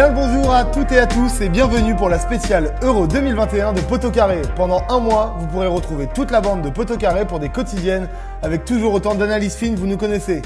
Bien 0.00 0.08
le 0.08 0.14
bonjour 0.14 0.54
à 0.54 0.64
toutes 0.64 0.92
et 0.92 0.98
à 0.98 1.06
tous 1.06 1.42
et 1.42 1.50
bienvenue 1.50 1.94
pour 1.94 2.08
la 2.08 2.18
spéciale 2.18 2.74
Euro 2.80 3.06
2021 3.06 3.74
de 3.74 3.82
Poteau 3.82 4.10
Carré. 4.10 4.40
Pendant 4.56 4.80
un 4.88 4.98
mois, 4.98 5.36
vous 5.38 5.46
pourrez 5.46 5.66
retrouver 5.66 6.08
toute 6.14 6.30
la 6.30 6.40
bande 6.40 6.62
de 6.62 6.70
Poteau 6.70 6.96
Carré 6.96 7.26
pour 7.26 7.38
des 7.38 7.50
quotidiennes 7.50 8.08
avec 8.40 8.64
toujours 8.64 8.94
autant 8.94 9.14
d'analyses 9.14 9.56
fines, 9.56 9.74
vous 9.74 9.86
nous 9.86 9.98
connaissez. 9.98 10.40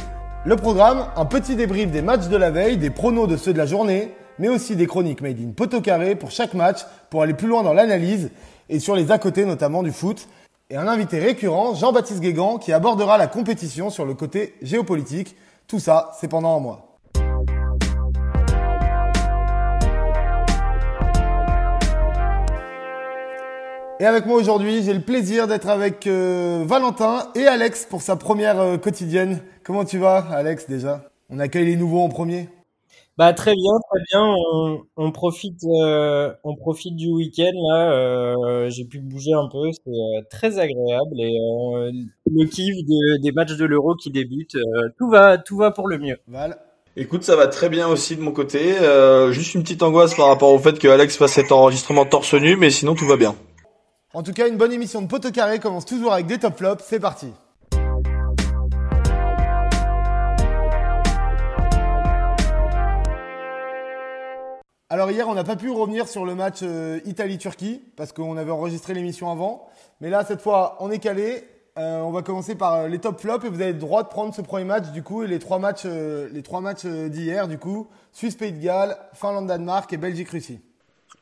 Le 0.45 0.57
programme, 0.57 1.07
un 1.15 1.25
petit 1.25 1.55
débrief 1.55 1.93
des 1.93 2.03
matchs 2.03 2.27
de 2.27 2.37
la 2.37 2.51
veille, 2.51 2.79
des 2.79 2.91
pronos 2.91 3.29
de 3.29 3.37
ceux 3.37 3.53
de 3.53 3.59
la 3.59 3.67
journée, 3.67 4.13
mais 4.41 4.49
aussi 4.49 4.75
des 4.75 4.89
chroniques 4.89 5.21
made 5.21 5.39
in 5.39 5.53
Poteau 5.53 5.81
Carré 5.81 6.17
pour 6.17 6.33
chaque 6.33 6.55
match 6.55 6.81
pour 7.09 7.23
aller 7.23 7.35
plus 7.35 7.47
loin 7.47 7.63
dans 7.63 7.75
l'analyse 7.75 8.33
et 8.69 8.81
sur 8.81 8.97
les 8.97 9.13
à 9.13 9.19
côté 9.19 9.45
notamment 9.45 9.85
du 9.85 9.93
foot. 9.93 10.27
Et 10.69 10.77
un 10.77 10.89
invité 10.89 11.21
récurrent, 11.21 11.77
Jean-Baptiste 11.77 12.19
Guégan, 12.19 12.59
qui 12.59 12.73
abordera 12.73 13.19
la 13.19 13.29
compétition 13.29 13.89
sur 13.89 14.05
le 14.05 14.15
côté 14.15 14.57
géopolitique. 14.63 15.37
Tout 15.69 15.79
ça, 15.79 16.11
c'est 16.19 16.27
pendant 16.27 16.57
un 16.57 16.61
mois. 16.61 16.94
Et 24.05 24.07
avec 24.07 24.27
moi 24.27 24.37
aujourd'hui, 24.37 24.83
j'ai 24.83 24.93
le 24.93 25.01
plaisir 25.01 25.47
d'être 25.47 25.67
avec 25.67 26.07
euh, 26.07 26.63
Valentin 26.67 27.31
et 27.35 27.47
Alex 27.47 27.87
pour 27.89 28.03
sa 28.03 28.17
première 28.17 28.61
euh, 28.61 28.77
quotidienne. 28.77 29.41
Comment 29.63 29.87
tu 29.87 29.97
vas, 29.97 30.19
Alex, 30.31 30.69
déjà? 30.69 31.09
On 31.31 31.39
accueille 31.39 31.65
les 31.65 31.77
nouveaux 31.77 32.01
en 32.01 32.11
premier 32.11 32.51
bah 33.17 33.33
très 33.33 33.55
bien, 33.55 33.73
très 33.89 34.01
bien. 34.11 34.35
On, 34.97 35.11
profite, 35.11 35.65
euh, 35.65 36.35
on 36.45 36.55
profite 36.55 36.97
du 36.97 37.09
week-end 37.13 37.53
là. 37.55 38.69
J'ai 38.69 38.85
pu 38.85 38.99
bouger 38.99 39.33
un 39.33 39.49
peu, 39.51 39.71
c'est 39.73 40.29
très 40.29 40.59
agréable 40.59 41.19
et 41.19 41.33
le 42.27 42.45
kiff 42.45 42.75
des 43.23 43.33
matchs 43.33 43.57
de 43.57 43.65
l'Euro 43.65 43.95
qui 43.95 44.11
débutent, 44.11 44.59
tout 44.99 45.09
va, 45.09 45.39
tout 45.39 45.57
va 45.57 45.71
pour 45.71 45.89
le 45.89 45.97
mieux. 45.97 46.19
Val? 46.29 46.59
Écoute, 46.97 47.23
ça 47.23 47.37
va 47.37 47.47
très 47.47 47.71
bien 47.71 47.89
aussi 47.89 48.17
de 48.17 48.21
mon 48.21 48.33
côté. 48.33 48.75
juste 49.31 49.55
une 49.55 49.63
petite 49.63 49.83
angoisse 49.83 50.15
par 50.15 50.27
rapport 50.27 50.53
au 50.53 50.59
fait 50.59 50.79
que 50.79 50.89
Alex 50.89 51.17
fasse 51.17 51.33
cet 51.33 51.53
enregistrement 51.53 52.05
torse 52.05 52.35
nu, 52.35 52.57
mais 52.57 52.69
sinon 52.69 52.95
tout 52.95 53.07
va 53.07 53.17
bien. 53.17 53.35
En 54.17 54.23
tout 54.23 54.33
cas, 54.33 54.47
une 54.47 54.57
bonne 54.57 54.73
émission 54.73 55.03
de 55.03 55.09
Poteau 55.09 55.33
Carré 55.33 55.59
commence 55.59 55.87
toujours 55.87 56.13
avec 56.13 56.27
des 56.27 56.39
top 56.39 56.57
flops. 56.57 56.85
C'est 56.87 57.01
parti. 57.01 57.33
Alors 64.89 65.11
hier, 65.11 65.29
on 65.29 65.35
n'a 65.35 65.43
pas 65.43 65.57
pu 65.57 65.69
revenir 65.69 66.07
sur 66.07 66.25
le 66.25 66.37
match 66.37 66.61
euh, 66.63 67.01
Italie-Turquie 67.05 67.83
parce 67.97 68.13
qu'on 68.13 68.37
avait 68.37 68.53
enregistré 68.53 68.95
l'émission 68.95 69.33
avant. 69.33 69.67
Mais 70.01 70.11
là, 70.11 70.25
cette 70.25 70.41
fois, 70.41 70.77
on 70.79 70.93
est 70.93 71.01
calé. 71.01 71.43
Euh, 71.77 71.99
on 72.03 72.13
va 72.13 72.23
commencer 72.23 72.55
par 72.55 72.75
euh, 72.75 72.89
les 72.89 73.01
top 73.01 73.21
flops 73.21 73.45
et 73.45 73.49
vous 73.49 73.61
avez 73.61 73.73
le 73.73 73.81
droit 73.81 74.05
de 74.05 74.09
prendre 74.09 74.33
ce 74.33 74.43
premier 74.43 74.65
match 74.65 74.93
du 74.93 75.03
coup 75.03 75.25
et 75.25 75.27
les 75.27 75.41
trois 75.41 75.59
matchs, 75.59 75.87
les 75.87 76.43
trois 76.45 76.63
d'hier 77.09 77.49
du 77.49 77.59
coup 77.59 77.89
Suisse-Pays 78.13 78.53
de 78.53 78.63
Galles, 78.63 78.97
Finlande-Danemark 79.13 79.93
et 79.93 79.97
Belgique-Russie. 79.97 80.61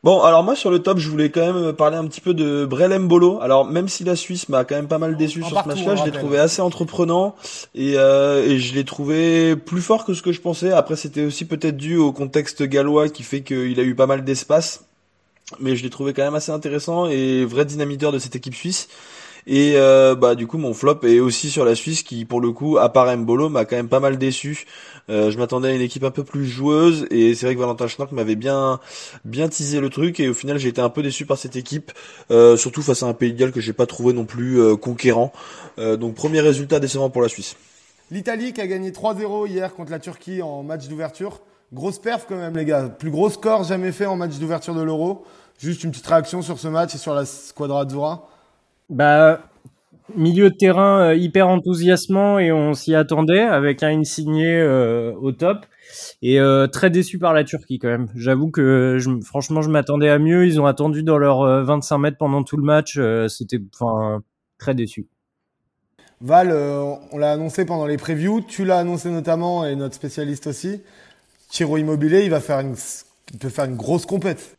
Bon, 0.05 0.21
alors 0.21 0.43
moi 0.43 0.57
sur 0.57 0.73
le 0.73 0.81
top, 0.81 0.99
je 0.99 1.09
voulais 1.09 1.31
quand 1.31 1.53
même 1.53 1.73
parler 1.75 1.97
un 1.97 2.05
petit 2.09 2.21
peu 2.21 2.35
de 2.35 2.67
Brel 2.67 2.99
Bolo. 3.07 3.39
Alors 3.41 3.65
même 3.65 3.89
si 3.89 4.03
la 4.03 4.17
Suisse 4.17 4.49
m'a 4.49 4.65
quand 4.65 4.75
même 4.75 4.89
pas 4.89 4.99
mal 4.99 5.17
déçu 5.17 5.45
sur 5.45 5.63
ce 5.63 5.69
match-là, 5.69 5.95
je 5.95 6.05
l'ai 6.05 6.11
trouvé 6.11 6.41
assez 6.41 6.61
entreprenant 6.61 7.37
et, 7.77 7.95
euh, 7.97 8.45
et 8.45 8.59
je 8.59 8.75
l'ai 8.75 8.85
trouvé 8.85 9.55
plus 9.55 9.81
fort 9.81 10.05
que 10.05 10.13
ce 10.13 10.23
que 10.23 10.33
je 10.33 10.41
pensais. 10.41 10.73
Après, 10.73 10.97
c'était 10.97 11.25
aussi 11.25 11.45
peut-être 11.45 11.77
dû 11.77 11.97
au 11.99 12.11
contexte 12.11 12.65
gallois 12.65 13.11
qui 13.11 13.23
fait 13.23 13.43
qu'il 13.43 13.79
a 13.79 13.85
eu 13.85 13.95
pas 13.95 14.07
mal 14.07 14.25
d'espace, 14.25 14.87
mais 15.61 15.77
je 15.77 15.85
l'ai 15.85 15.91
trouvé 15.91 16.15
quand 16.15 16.25
même 16.25 16.35
assez 16.35 16.51
intéressant 16.51 17.07
et 17.07 17.45
vrai 17.45 17.65
dynamiteur 17.65 18.11
de 18.11 18.19
cette 18.19 18.35
équipe 18.35 18.57
suisse. 18.57 18.89
Et 19.47 19.75
euh, 19.77 20.15
bah 20.15 20.35
du 20.35 20.47
coup 20.47 20.59
mon 20.59 20.73
flop 20.73 21.01
est 21.03 21.19
aussi 21.19 21.51
sur 21.51 21.65
la 21.65 21.75
Suisse 21.75 22.03
qui 22.03 22.25
pour 22.25 22.41
le 22.41 22.53
coup 22.53 22.79
à 22.79 22.93
part 22.93 23.17
Mbolo 23.17 23.49
m'a 23.49 23.65
quand 23.65 23.77
même 23.77 23.89
pas 23.89 24.01
mal 24.01 24.19
déçu. 24.19 24.67
Euh, 25.11 25.31
je 25.33 25.39
m'attendais 25.39 25.69
à 25.69 25.73
une 25.73 25.81
équipe 25.81 26.05
un 26.05 26.13
peu 26.13 26.23
plus 26.23 26.47
joueuse 26.47 27.07
et 27.11 27.35
c'est 27.35 27.47
vrai 27.47 27.55
que 27.57 27.61
Valentin 27.61 27.89
Schnock 27.89 28.13
m'avait 28.13 28.37
bien 28.37 28.79
bien 29.25 29.49
teasé 29.49 29.81
le 29.81 29.91
truc 29.91 30.21
et 30.21 30.29
au 30.29 30.35
final 30.35 30.59
j'ai 30.59 30.69
été 30.69 30.81
un 30.81 30.91
peu 30.91 31.03
déçu 31.03 31.27
par 31.27 31.39
cette 31.39 31.57
équipe, 31.57 31.91
euh, 32.31 32.57
surtout 32.57 32.83
face 32.83 33.03
à 33.03 33.07
un 33.07 33.15
pays 33.15 33.33
de 33.33 33.39
Galles 33.39 33.53
que 33.53 33.61
j'ai 33.61 33.73
pas 33.73 33.87
trouvé 33.87 34.13
non 34.13 34.25
plus 34.25 34.61
euh, 34.61 34.77
conquérant. 34.77 35.33
donc 35.79 36.15
premier 36.15 36.41
résultat 36.41 36.79
décevant 36.79 37.11
pour 37.11 37.23
la 37.23 37.29
Suisse. 37.29 37.57
L'Italie 38.11 38.53
qui 38.53 38.61
a 38.61 38.67
gagné 38.67 38.91
3-0 38.91 39.49
hier 39.49 39.75
contre 39.75 39.91
la 39.91 39.99
Turquie 39.99 40.43
en 40.43 40.63
match 40.63 40.87
d'ouverture. 40.87 41.41
Grosse 41.73 41.99
perf 41.99 42.27
quand 42.29 42.37
même 42.37 42.57
les 42.57 42.65
gars, 42.65 42.89
plus 42.89 43.11
gros 43.11 43.31
score 43.31 43.65
jamais 43.65 43.91
fait 43.91 44.07
en 44.07 44.17
match 44.17 44.39
d'ouverture 44.39 44.75
de 44.75 44.83
l'Euro. 44.83 45.25
Juste 45.59 45.83
une 45.83 45.91
petite 45.91 46.07
réaction 46.07 46.43
sur 46.43 46.59
ce 46.59 46.69
match 46.69 46.95
et 46.95 46.99
sur 46.99 47.15
la 47.15 47.25
Squadra 47.25 47.83
Azzurra. 47.83 48.29
Bah, 48.91 49.41
milieu 50.17 50.51
de 50.51 50.55
terrain 50.55 51.01
euh, 51.01 51.15
hyper 51.15 51.49
enthousiasmant 51.49 52.39
et 52.39 52.53
on 52.53 52.75
s'y 52.75 52.95
attendait 52.95 53.43
avec 53.43 53.83
un 53.83 53.99
insigné 53.99 54.57
euh, 54.57 55.13
au 55.21 55.33
top. 55.33 55.67
Et 56.23 56.41
euh, 56.41 56.67
très 56.67 56.91
déçu 56.91 57.19
par 57.19 57.35
la 57.35 57.45
Turquie 57.45 57.79
quand 57.79 57.89
même. 57.89 58.09
J'avoue 58.15 58.51
que 58.51 58.99
franchement 59.25 59.63
je 59.63 59.71
m'attendais 59.71 60.09
à 60.09 60.19
mieux. 60.19 60.47
Ils 60.47 60.61
ont 60.61 60.67
attendu 60.67 61.03
dans 61.03 61.19
leurs 61.19 61.65
25 61.65 61.99
mètres 61.99 62.19
pendant 62.19 62.43
tout 62.43 62.57
le 62.57 62.65
match. 62.65 62.99
C'était 63.29 63.61
très 64.59 64.75
déçu. 64.75 65.07
Val, 66.21 66.53
on 67.13 67.19
l'a 67.19 67.33
annoncé 67.33 67.65
pendant 67.65 67.87
les 67.87 67.97
previews. 67.97 68.41
Tu 68.43 68.65
l'as 68.65 68.79
annoncé 68.79 69.11
notamment 69.11 69.67
et 69.67 69.75
notre 69.75 69.95
spécialiste 69.95 70.47
aussi. 70.47 70.81
Tiro 71.51 71.77
Immobilier, 71.77 72.23
il 72.23 72.31
va 72.31 72.41
faire 72.41 72.61
une, 72.61 72.77
il 73.33 73.39
peut 73.39 73.51
faire 73.51 73.67
une 73.67 73.77
grosse 73.77 74.07
compète. 74.07 74.57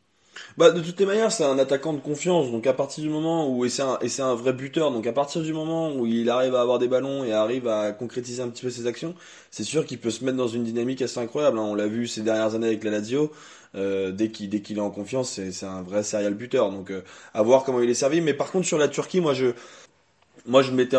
Bah, 0.58 0.70
de 0.70 0.82
toutes 0.82 1.00
les 1.00 1.06
manières, 1.06 1.32
c'est 1.32 1.44
un 1.44 1.58
attaquant 1.58 1.94
de 1.94 2.00
confiance. 2.00 2.52
Donc, 2.52 2.68
à 2.68 2.74
partir 2.74 3.04
du 3.04 3.10
moment 3.10 3.50
où, 3.50 3.66
et 3.66 3.70
c'est 3.70 3.82
un, 3.82 3.98
un 4.20 4.36
vrai 4.36 4.54
buteur. 4.54 4.92
Donc, 4.92 5.08
à 5.08 5.14
partir 5.14 5.42
du 5.42 5.52
moment 5.52 5.94
où 5.96 6.06
il 6.06 6.30
arrive 6.30 6.56
à 6.56 6.62
avoir 6.62 6.78
des 6.80 6.88
ballons 6.88 7.24
et 7.24 7.34
arrive 7.34 7.68
à 7.68 7.92
concrétiser 7.92 8.44
un 8.44 8.50
petit 8.50 8.64
peu 8.64 8.70
ses 8.70 8.86
actions, 8.86 9.16
c'est 9.50 9.64
sûr 9.64 9.86
qu'il 9.86 10.00
peut 10.00 10.12
se 10.12 10.24
mettre 10.24 10.38
dans 10.38 10.48
une 10.48 10.64
dynamique 10.64 11.02
assez 11.02 11.20
incroyable. 11.20 11.58
Hein. 11.58 11.64
On 11.64 11.76
l'a 11.76 11.88
vu 11.88 12.08
ces 12.08 12.22
dernières 12.22 12.54
années 12.56 12.68
avec 12.68 12.84
la 12.84 12.92
Lazio. 12.92 13.32
Euh, 13.76 14.12
dès 14.12 14.30
qu'il 14.30 14.50
dès 14.50 14.58
est 14.58 14.80
en 14.80 14.92
confiance, 14.92 15.40
c'est, 15.52 15.66
un 15.66 15.82
vrai 15.82 16.04
serial 16.04 16.36
buteur. 16.36 16.72
Donc, 16.72 16.92
euh, 16.92 17.02
à 17.34 17.42
voir 17.42 17.64
comment 17.64 17.82
il 17.82 17.90
est 17.90 17.96
servi. 17.96 18.22
Mais 18.22 18.34
par 18.34 18.52
contre, 18.52 18.68
sur 18.68 18.78
la 18.78 18.88
Turquie, 18.88 19.22
moi, 19.22 19.34
je, 19.34 19.48
moi, 20.46 20.62
je 20.62 20.72
m'étais 20.72 20.98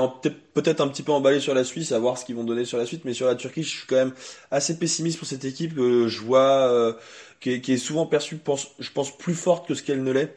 peut-être 0.54 0.81
un 0.81 0.88
petit 0.88 1.04
peu 1.04 1.12
emballé 1.12 1.38
sur 1.38 1.54
la 1.54 1.62
Suisse, 1.62 1.93
à 1.93 1.99
voir 2.00 2.19
ce 2.19 2.25
qu'ils 2.25 2.34
vont 2.34 2.44
donner 2.44 2.65
sur 2.65 2.78
la 2.78 2.87
suite, 2.87 3.04
mais 3.04 3.15
sur 3.15 3.27
la 3.27 3.37
Turquie, 3.37 3.62
je 3.62 3.69
suis 3.69 3.87
quand 3.87 3.97
même 3.97 4.15
assez 4.50 4.77
pessimiste 4.78 5.19
pour 5.19 5.28
cette 5.28 5.44
équipe. 5.44 5.77
que 5.77 6.09
je 6.09 6.21
vois 6.22 6.97
qui 7.44 7.72
est, 7.72 7.77
souvent 7.78 8.06
perçue, 8.06 8.38
je 8.78 8.91
pense, 8.91 9.16
plus 9.16 9.34
forte 9.34 9.69
que 9.69 9.75
ce 9.75 9.82
qu'elle 9.82 10.03
ne 10.03 10.12
l'est. 10.12 10.34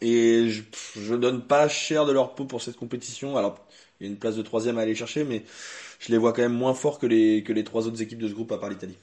Et 0.00 0.48
je, 0.50 0.62
je 1.00 1.14
donne 1.14 1.42
pas 1.42 1.68
cher 1.68 2.04
de 2.04 2.12
leur 2.12 2.34
peau 2.34 2.44
pour 2.44 2.60
cette 2.60 2.76
compétition. 2.76 3.36
Alors, 3.36 3.64
il 4.00 4.06
y 4.06 4.08
a 4.08 4.12
une 4.12 4.18
place 4.18 4.36
de 4.36 4.42
troisième 4.42 4.78
à 4.78 4.82
aller 4.82 4.94
chercher, 4.94 5.24
mais 5.24 5.44
je 6.00 6.10
les 6.10 6.18
vois 6.18 6.32
quand 6.32 6.42
même 6.42 6.52
moins 6.52 6.74
forts 6.74 6.98
que 6.98 7.06
les, 7.06 7.42
que 7.42 7.52
les 7.52 7.64
trois 7.64 7.86
autres 7.86 8.02
équipes 8.02 8.18
de 8.18 8.28
ce 8.28 8.34
groupe 8.34 8.52
à 8.52 8.58
part 8.58 8.68
l'Italie. 8.68 8.96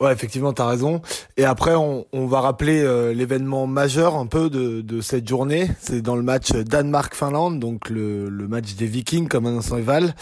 Ouais, 0.00 0.12
effectivement, 0.12 0.52
tu 0.52 0.60
as 0.60 0.66
raison. 0.66 1.00
Et 1.36 1.44
après, 1.44 1.76
on, 1.76 2.06
va 2.26 2.40
rappeler 2.40 2.82
euh, 2.82 3.14
l'événement 3.14 3.68
majeur 3.68 4.16
un 4.16 4.26
peu 4.26 4.50
de, 4.50 4.80
de 4.80 5.00
cette 5.00 5.28
journée. 5.28 5.70
C'est 5.78 6.02
dans 6.02 6.16
le 6.16 6.22
match 6.22 6.50
Danemark-Finlande, 6.50 7.60
donc 7.60 7.88
le, 7.88 8.28
le, 8.28 8.48
match 8.48 8.74
des 8.74 8.86
Vikings 8.86 9.28
comme 9.28 9.46
un 9.46 9.58
instant 9.58 9.78
Val. 9.80 10.14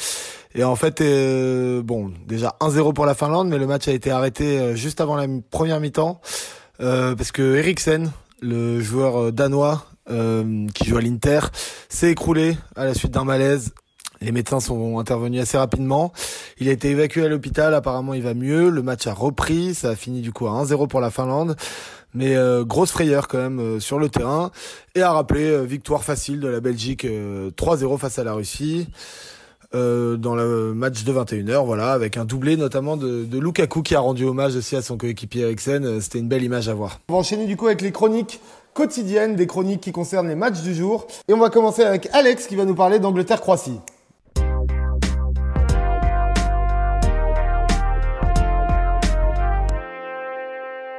Et 0.54 0.64
en 0.64 0.76
fait, 0.76 1.00
euh, 1.00 1.82
bon, 1.82 2.12
déjà 2.26 2.56
1-0 2.60 2.92
pour 2.92 3.06
la 3.06 3.14
Finlande, 3.14 3.48
mais 3.48 3.58
le 3.58 3.66
match 3.66 3.88
a 3.88 3.92
été 3.92 4.10
arrêté 4.10 4.58
euh, 4.58 4.74
juste 4.74 5.00
avant 5.00 5.16
la 5.16 5.26
première 5.50 5.80
mi-temps 5.80 6.20
parce 6.78 7.30
que 7.30 7.56
Eriksen, 7.56 8.10
le 8.40 8.80
joueur 8.80 9.32
danois 9.32 9.84
qui 10.08 10.88
joue 10.88 10.96
à 10.96 11.02
l'Inter, 11.02 11.40
s'est 11.90 12.10
écroulé 12.10 12.56
à 12.74 12.86
la 12.86 12.94
suite 12.94 13.12
d'un 13.12 13.24
malaise 13.24 13.74
les 14.22 14.32
médecins 14.32 14.60
sont 14.60 14.98
intervenus 14.98 15.40
assez 15.40 15.56
rapidement. 15.56 16.12
Il 16.58 16.68
a 16.68 16.72
été 16.72 16.90
évacué 16.90 17.24
à 17.24 17.28
l'hôpital. 17.28 17.74
Apparemment, 17.74 18.12
il 18.12 18.22
va 18.22 18.34
mieux. 18.34 18.68
Le 18.68 18.82
match 18.82 19.06
a 19.06 19.14
repris. 19.14 19.74
Ça 19.74 19.90
a 19.90 19.96
fini 19.96 20.20
du 20.20 20.30
coup 20.30 20.46
à 20.46 20.62
1-0 20.62 20.88
pour 20.88 21.00
la 21.00 21.10
Finlande. 21.10 21.56
Mais 22.12 22.36
euh, 22.36 22.64
grosse 22.64 22.90
frayeur 22.90 23.28
quand 23.28 23.38
même 23.38 23.60
euh, 23.60 23.80
sur 23.80 23.98
le 23.98 24.10
terrain. 24.10 24.50
Et 24.94 25.00
à 25.00 25.12
rappeler, 25.12 25.46
euh, 25.46 25.62
victoire 25.62 26.04
facile 26.04 26.40
de 26.40 26.48
la 26.48 26.60
Belgique 26.60 27.06
3-0 27.06 27.98
face 27.98 28.18
à 28.18 28.24
la 28.24 28.34
Russie. 28.34 28.88
Dans 29.72 30.34
le 30.34 30.74
match 30.74 31.04
de 31.04 31.12
21h, 31.12 31.64
voilà, 31.64 31.92
avec 31.92 32.16
un 32.16 32.24
doublé 32.24 32.56
notamment 32.56 32.96
de, 32.96 33.26
Lukaku 33.38 33.82
qui 33.82 33.94
a 33.94 34.00
rendu 34.00 34.24
hommage 34.24 34.56
aussi 34.56 34.76
à 34.76 34.82
son 34.82 34.96
coéquipier 34.96 35.42
Eriksen. 35.42 36.00
C'était 36.00 36.18
une 36.18 36.28
belle 36.28 36.42
image 36.42 36.68
à 36.68 36.74
voir. 36.74 37.00
On 37.08 37.14
va 37.14 37.18
enchaîner 37.20 37.46
du 37.46 37.56
coup 37.56 37.66
avec 37.66 37.80
les 37.80 37.92
chroniques 37.92 38.40
quotidiennes, 38.74 39.36
des 39.36 39.46
chroniques 39.46 39.80
qui 39.80 39.92
concernent 39.92 40.28
les 40.28 40.34
matchs 40.34 40.62
du 40.62 40.74
jour. 40.74 41.06
Et 41.28 41.34
on 41.34 41.38
va 41.38 41.50
commencer 41.50 41.82
avec 41.82 42.08
Alex 42.12 42.46
qui 42.46 42.56
va 42.56 42.64
nous 42.64 42.74
parler 42.74 42.98
d'Angleterre-Croatie. 42.98 43.80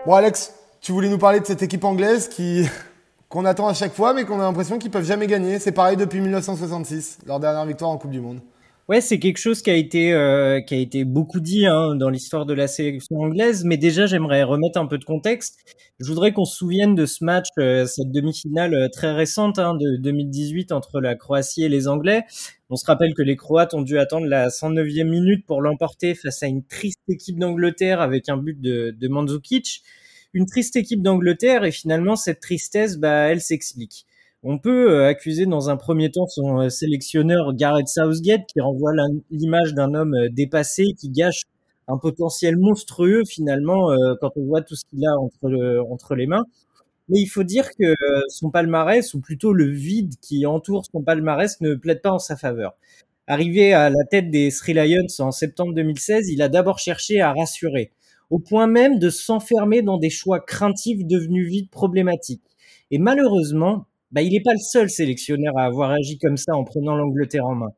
Bon 0.05 0.15
Alex, 0.15 0.55
tu 0.81 0.91
voulais 0.91 1.09
nous 1.09 1.19
parler 1.19 1.39
de 1.39 1.45
cette 1.45 1.61
équipe 1.61 1.83
anglaise 1.83 2.27
qui 2.27 2.65
qu'on 3.29 3.45
attend 3.45 3.67
à 3.67 3.73
chaque 3.73 3.93
fois, 3.93 4.13
mais 4.13 4.25
qu'on 4.25 4.39
a 4.39 4.43
l'impression 4.43 4.77
qu'ils 4.77 4.91
peuvent 4.91 5.05
jamais 5.05 5.27
gagner. 5.27 5.59
C'est 5.59 5.71
pareil 5.71 5.95
depuis 5.95 6.19
1966, 6.19 7.19
leur 7.27 7.39
dernière 7.39 7.65
victoire 7.65 7.91
en 7.91 7.97
Coupe 7.97 8.11
du 8.11 8.19
Monde. 8.19 8.41
Ouais, 8.89 8.99
c'est 8.99 9.19
quelque 9.19 9.37
chose 9.37 9.61
qui 9.61 9.69
a 9.69 9.75
été 9.75 10.11
euh, 10.13 10.59
qui 10.61 10.73
a 10.73 10.77
été 10.77 11.05
beaucoup 11.05 11.39
dit 11.39 11.65
hein, 11.65 11.95
dans 11.95 12.09
l'histoire 12.09 12.45
de 12.45 12.53
la 12.53 12.67
sélection 12.67 13.17
anglaise, 13.17 13.63
mais 13.63 13.77
déjà 13.77 14.05
j'aimerais 14.05 14.43
remettre 14.43 14.79
un 14.79 14.85
peu 14.87 14.97
de 14.97 15.05
contexte. 15.05 15.59
Je 15.99 16.07
voudrais 16.07 16.33
qu'on 16.33 16.45
se 16.45 16.57
souvienne 16.57 16.95
de 16.95 17.05
ce 17.05 17.23
match, 17.23 17.45
euh, 17.59 17.85
cette 17.85 18.11
demi-finale 18.11 18.73
euh, 18.73 18.87
très 18.89 19.13
récente 19.13 19.59
hein, 19.59 19.75
de 19.75 19.97
2018 19.97 20.71
entre 20.71 20.99
la 20.99 21.15
Croatie 21.15 21.63
et 21.63 21.69
les 21.69 21.87
Anglais. 21.87 22.23
On 22.69 22.75
se 22.75 22.85
rappelle 22.85 23.13
que 23.13 23.21
les 23.21 23.35
Croates 23.35 23.73
ont 23.73 23.81
dû 23.81 23.97
attendre 23.99 24.25
la 24.25 24.49
109e 24.49 25.07
minute 25.07 25.45
pour 25.45 25.61
l'emporter 25.61 26.15
face 26.15 26.41
à 26.43 26.47
une 26.47 26.63
triste 26.65 26.99
équipe 27.07 27.39
d'Angleterre 27.39 28.01
avec 28.01 28.29
un 28.29 28.37
but 28.37 28.59
de, 28.59 28.95
de 28.99 29.07
Mandzukic. 29.07 29.83
Une 30.33 30.45
triste 30.47 30.75
équipe 30.75 31.01
d'Angleterre 31.03 31.65
et 31.65 31.71
finalement 31.71 32.15
cette 32.15 32.39
tristesse, 32.39 32.97
bah, 32.97 33.29
elle 33.29 33.41
s'explique. 33.41 34.05
On 34.43 34.57
peut 34.57 34.91
euh, 34.91 35.07
accuser 35.07 35.45
dans 35.45 35.69
un 35.69 35.77
premier 35.77 36.09
temps 36.09 36.25
son 36.25 36.61
euh, 36.61 36.69
sélectionneur 36.69 37.53
Gareth 37.53 37.87
Southgate 37.87 38.47
qui 38.47 38.59
renvoie 38.59 38.91
l'image 39.29 39.75
d'un 39.75 39.93
homme 39.93 40.15
euh, 40.15 40.29
dépassé 40.31 40.93
qui 40.97 41.09
gâche 41.09 41.43
un 41.87 41.97
potentiel 41.99 42.57
monstrueux 42.57 43.23
finalement 43.27 43.89
quand 44.21 44.31
on 44.37 44.45
voit 44.45 44.61
tout 44.61 44.75
ce 44.75 44.85
qu'il 44.85 45.05
a 45.05 45.11
entre, 45.19 45.83
entre 45.91 46.15
les 46.15 46.25
mains. 46.25 46.45
Mais 47.09 47.19
il 47.19 47.25
faut 47.25 47.43
dire 47.43 47.67
que 47.77 47.95
son 48.29 48.49
palmarès, 48.49 49.13
ou 49.13 49.19
plutôt 49.19 49.51
le 49.51 49.65
vide 49.69 50.13
qui 50.21 50.45
entoure 50.45 50.85
son 50.85 51.01
palmarès, 51.01 51.59
ne 51.59 51.75
plaide 51.75 52.01
pas 52.01 52.11
en 52.11 52.19
sa 52.19 52.37
faveur. 52.37 52.77
Arrivé 53.27 53.73
à 53.73 53.89
la 53.89 54.05
tête 54.09 54.29
des 54.29 54.51
Sri 54.51 54.73
Lions 54.73 55.07
en 55.19 55.31
septembre 55.31 55.73
2016, 55.73 56.29
il 56.29 56.41
a 56.41 56.47
d'abord 56.47 56.79
cherché 56.79 57.19
à 57.19 57.33
rassurer, 57.33 57.91
au 58.29 58.39
point 58.39 58.67
même 58.67 58.97
de 58.97 59.09
s'enfermer 59.09 59.81
dans 59.81 59.97
des 59.97 60.11
choix 60.11 60.39
craintifs 60.39 61.05
devenus 61.05 61.49
vite 61.49 61.71
problématiques. 61.71 62.43
Et 62.91 62.99
malheureusement, 62.99 63.85
bah, 64.11 64.21
il 64.21 64.33
n'est 64.33 64.41
pas 64.41 64.53
le 64.53 64.59
seul 64.59 64.89
sélectionneur 64.89 65.57
à 65.57 65.63
avoir 65.63 65.91
agi 65.91 66.17
comme 66.17 66.37
ça 66.37 66.55
en 66.55 66.63
prenant 66.63 66.95
l'Angleterre 66.95 67.45
en 67.45 67.55
main. 67.55 67.71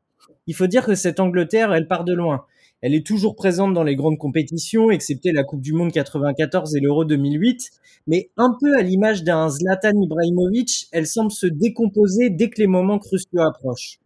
Il 0.46 0.54
faut 0.54 0.66
dire 0.66 0.84
que 0.84 0.94
cette 0.94 1.20
Angleterre, 1.20 1.72
elle 1.72 1.88
part 1.88 2.04
de 2.04 2.12
loin. 2.12 2.44
Elle 2.82 2.94
est 2.94 3.06
toujours 3.06 3.34
présente 3.34 3.72
dans 3.72 3.82
les 3.82 3.96
grandes 3.96 4.18
compétitions, 4.18 4.90
excepté 4.90 5.32
la 5.32 5.42
Coupe 5.42 5.62
du 5.62 5.72
Monde 5.72 5.90
94 5.90 6.76
et 6.76 6.80
l'Euro 6.80 7.06
2008, 7.06 7.70
mais 8.06 8.28
un 8.36 8.54
peu 8.60 8.76
à 8.78 8.82
l'image 8.82 9.24
d'un 9.24 9.48
Zlatan 9.48 9.98
Ibrahimovic, 10.02 10.88
elle 10.92 11.06
semble 11.06 11.30
se 11.30 11.46
décomposer 11.46 12.28
dès 12.28 12.50
que 12.50 12.60
les 12.60 12.66
moments 12.66 12.98
cruciaux 12.98 13.40
approchent. 13.40 14.00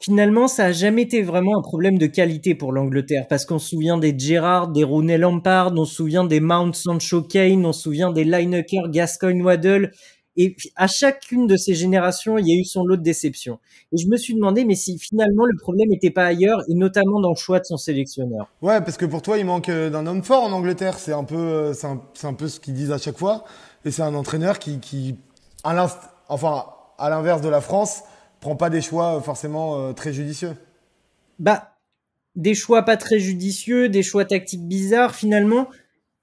Finalement, 0.00 0.48
ça 0.48 0.64
a 0.64 0.72
jamais 0.72 1.02
été 1.02 1.22
vraiment 1.22 1.56
un 1.56 1.62
problème 1.62 1.96
de 1.96 2.06
qualité 2.06 2.56
pour 2.56 2.72
l'Angleterre, 2.72 3.26
parce 3.28 3.46
qu'on 3.46 3.60
se 3.60 3.68
souvient 3.68 3.98
des 3.98 4.18
Gerrard, 4.18 4.72
des 4.72 4.82
Rooney 4.82 5.16
Lampard, 5.16 5.72
on 5.76 5.84
se 5.84 5.94
souvient 5.94 6.24
des 6.24 6.40
Mount 6.40 6.72
Sancho 6.74 7.22
Kane, 7.22 7.64
on 7.64 7.72
se 7.72 7.82
souvient 7.82 8.10
des 8.10 8.24
Lineker, 8.24 8.90
Gascoigne 8.90 9.42
Waddle, 9.42 9.92
et 10.36 10.56
à 10.76 10.86
chacune 10.86 11.46
de 11.46 11.56
ces 11.56 11.74
générations, 11.74 12.38
il 12.38 12.48
y 12.48 12.56
a 12.56 12.58
eu 12.58 12.64
son 12.64 12.84
lot 12.84 12.96
de 12.96 13.02
déceptions. 13.02 13.58
Et 13.92 13.98
je 13.98 14.08
me 14.08 14.16
suis 14.16 14.34
demandé, 14.34 14.64
mais 14.64 14.74
si 14.74 14.98
finalement 14.98 15.44
le 15.44 15.56
problème 15.56 15.90
n'était 15.90 16.10
pas 16.10 16.24
ailleurs, 16.24 16.62
et 16.68 16.74
notamment 16.74 17.20
dans 17.20 17.30
le 17.30 17.36
choix 17.36 17.60
de 17.60 17.64
son 17.64 17.76
sélectionneur. 17.76 18.48
Ouais, 18.62 18.80
parce 18.80 18.96
que 18.96 19.04
pour 19.04 19.20
toi, 19.20 19.36
il 19.36 19.44
manque 19.44 19.68
euh, 19.68 19.90
d'un 19.90 20.06
homme 20.06 20.22
fort 20.22 20.42
en 20.42 20.52
Angleterre. 20.52 20.98
C'est 20.98 21.12
un 21.12 21.24
peu, 21.24 21.36
euh, 21.36 21.74
c'est 21.74 21.86
un, 22.26 22.34
peu 22.34 22.48
ce 22.48 22.60
qu'ils 22.60 22.74
disent 22.74 22.92
à 22.92 22.98
chaque 22.98 23.18
fois. 23.18 23.44
Et 23.84 23.90
c'est 23.90 24.02
un 24.02 24.14
entraîneur 24.14 24.58
qui, 24.58 24.80
qui 24.80 25.16
à 25.64 25.86
enfin, 26.28 26.64
à 26.98 27.10
l'inverse 27.10 27.42
de 27.42 27.48
la 27.48 27.60
France, 27.60 28.02
prend 28.40 28.56
pas 28.56 28.70
des 28.70 28.80
choix 28.80 29.16
euh, 29.16 29.20
forcément 29.20 29.92
très 29.92 30.14
judicieux. 30.14 30.54
Bah, 31.38 31.74
des 32.36 32.54
choix 32.54 32.82
pas 32.82 32.96
très 32.96 33.18
judicieux, 33.18 33.90
des 33.90 34.02
choix 34.02 34.24
tactiques 34.24 34.66
bizarres. 34.66 35.14
Finalement, 35.14 35.68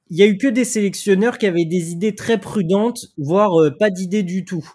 il 0.09 0.17
y 0.17 0.23
a 0.23 0.27
eu 0.27 0.37
que 0.37 0.47
des 0.47 0.65
sélectionneurs 0.65 1.37
qui 1.37 1.45
avaient 1.45 1.65
des 1.65 1.91
idées 1.91 2.15
très 2.15 2.39
prudentes, 2.39 3.07
voire 3.17 3.59
euh, 3.61 3.71
pas 3.71 3.89
d'idées 3.89 4.23
du 4.23 4.43
tout. 4.45 4.67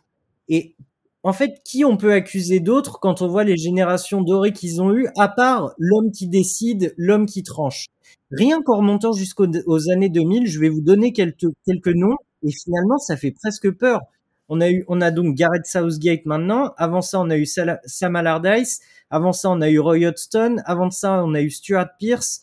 Et 0.48 0.76
en 1.22 1.32
fait, 1.32 1.62
qui 1.64 1.84
on 1.84 1.96
peut 1.96 2.12
accuser 2.12 2.60
d'autres 2.60 3.00
quand 3.00 3.22
on 3.22 3.28
voit 3.28 3.44
les 3.44 3.56
générations 3.56 4.20
dorées 4.22 4.52
qu'ils 4.52 4.82
ont 4.82 4.92
eues, 4.92 5.08
à 5.18 5.28
part 5.28 5.72
l'homme 5.78 6.10
qui 6.12 6.28
décide, 6.28 6.94
l'homme 6.96 7.26
qui 7.26 7.42
tranche? 7.42 7.86
Rien 8.30 8.62
qu'en 8.62 8.78
remontant 8.78 9.12
jusqu'aux 9.12 9.46
années 9.90 10.08
2000, 10.08 10.46
je 10.46 10.60
vais 10.60 10.68
vous 10.68 10.82
donner 10.82 11.12
quelques, 11.12 11.46
quelques 11.66 11.94
noms, 11.94 12.16
et 12.42 12.50
finalement, 12.52 12.98
ça 12.98 13.16
fait 13.16 13.30
presque 13.32 13.70
peur. 13.70 14.02
On 14.48 14.60
a 14.60 14.70
eu, 14.70 14.84
on 14.88 15.00
a 15.00 15.10
donc 15.10 15.34
Gareth 15.34 15.66
Southgate 15.66 16.26
maintenant. 16.26 16.74
Avant 16.76 17.00
ça, 17.00 17.20
on 17.20 17.30
a 17.30 17.38
eu 17.38 17.46
Sam 17.46 18.16
Allardyce. 18.16 18.80
Avant 19.08 19.32
ça, 19.32 19.50
on 19.50 19.60
a 19.62 19.70
eu 19.70 19.78
Roy 19.78 20.06
Hodgson. 20.06 20.56
Avant 20.66 20.90
ça, 20.90 21.24
on 21.24 21.34
a 21.34 21.40
eu 21.40 21.50
Stuart 21.50 21.88
Pearce. 21.98 22.42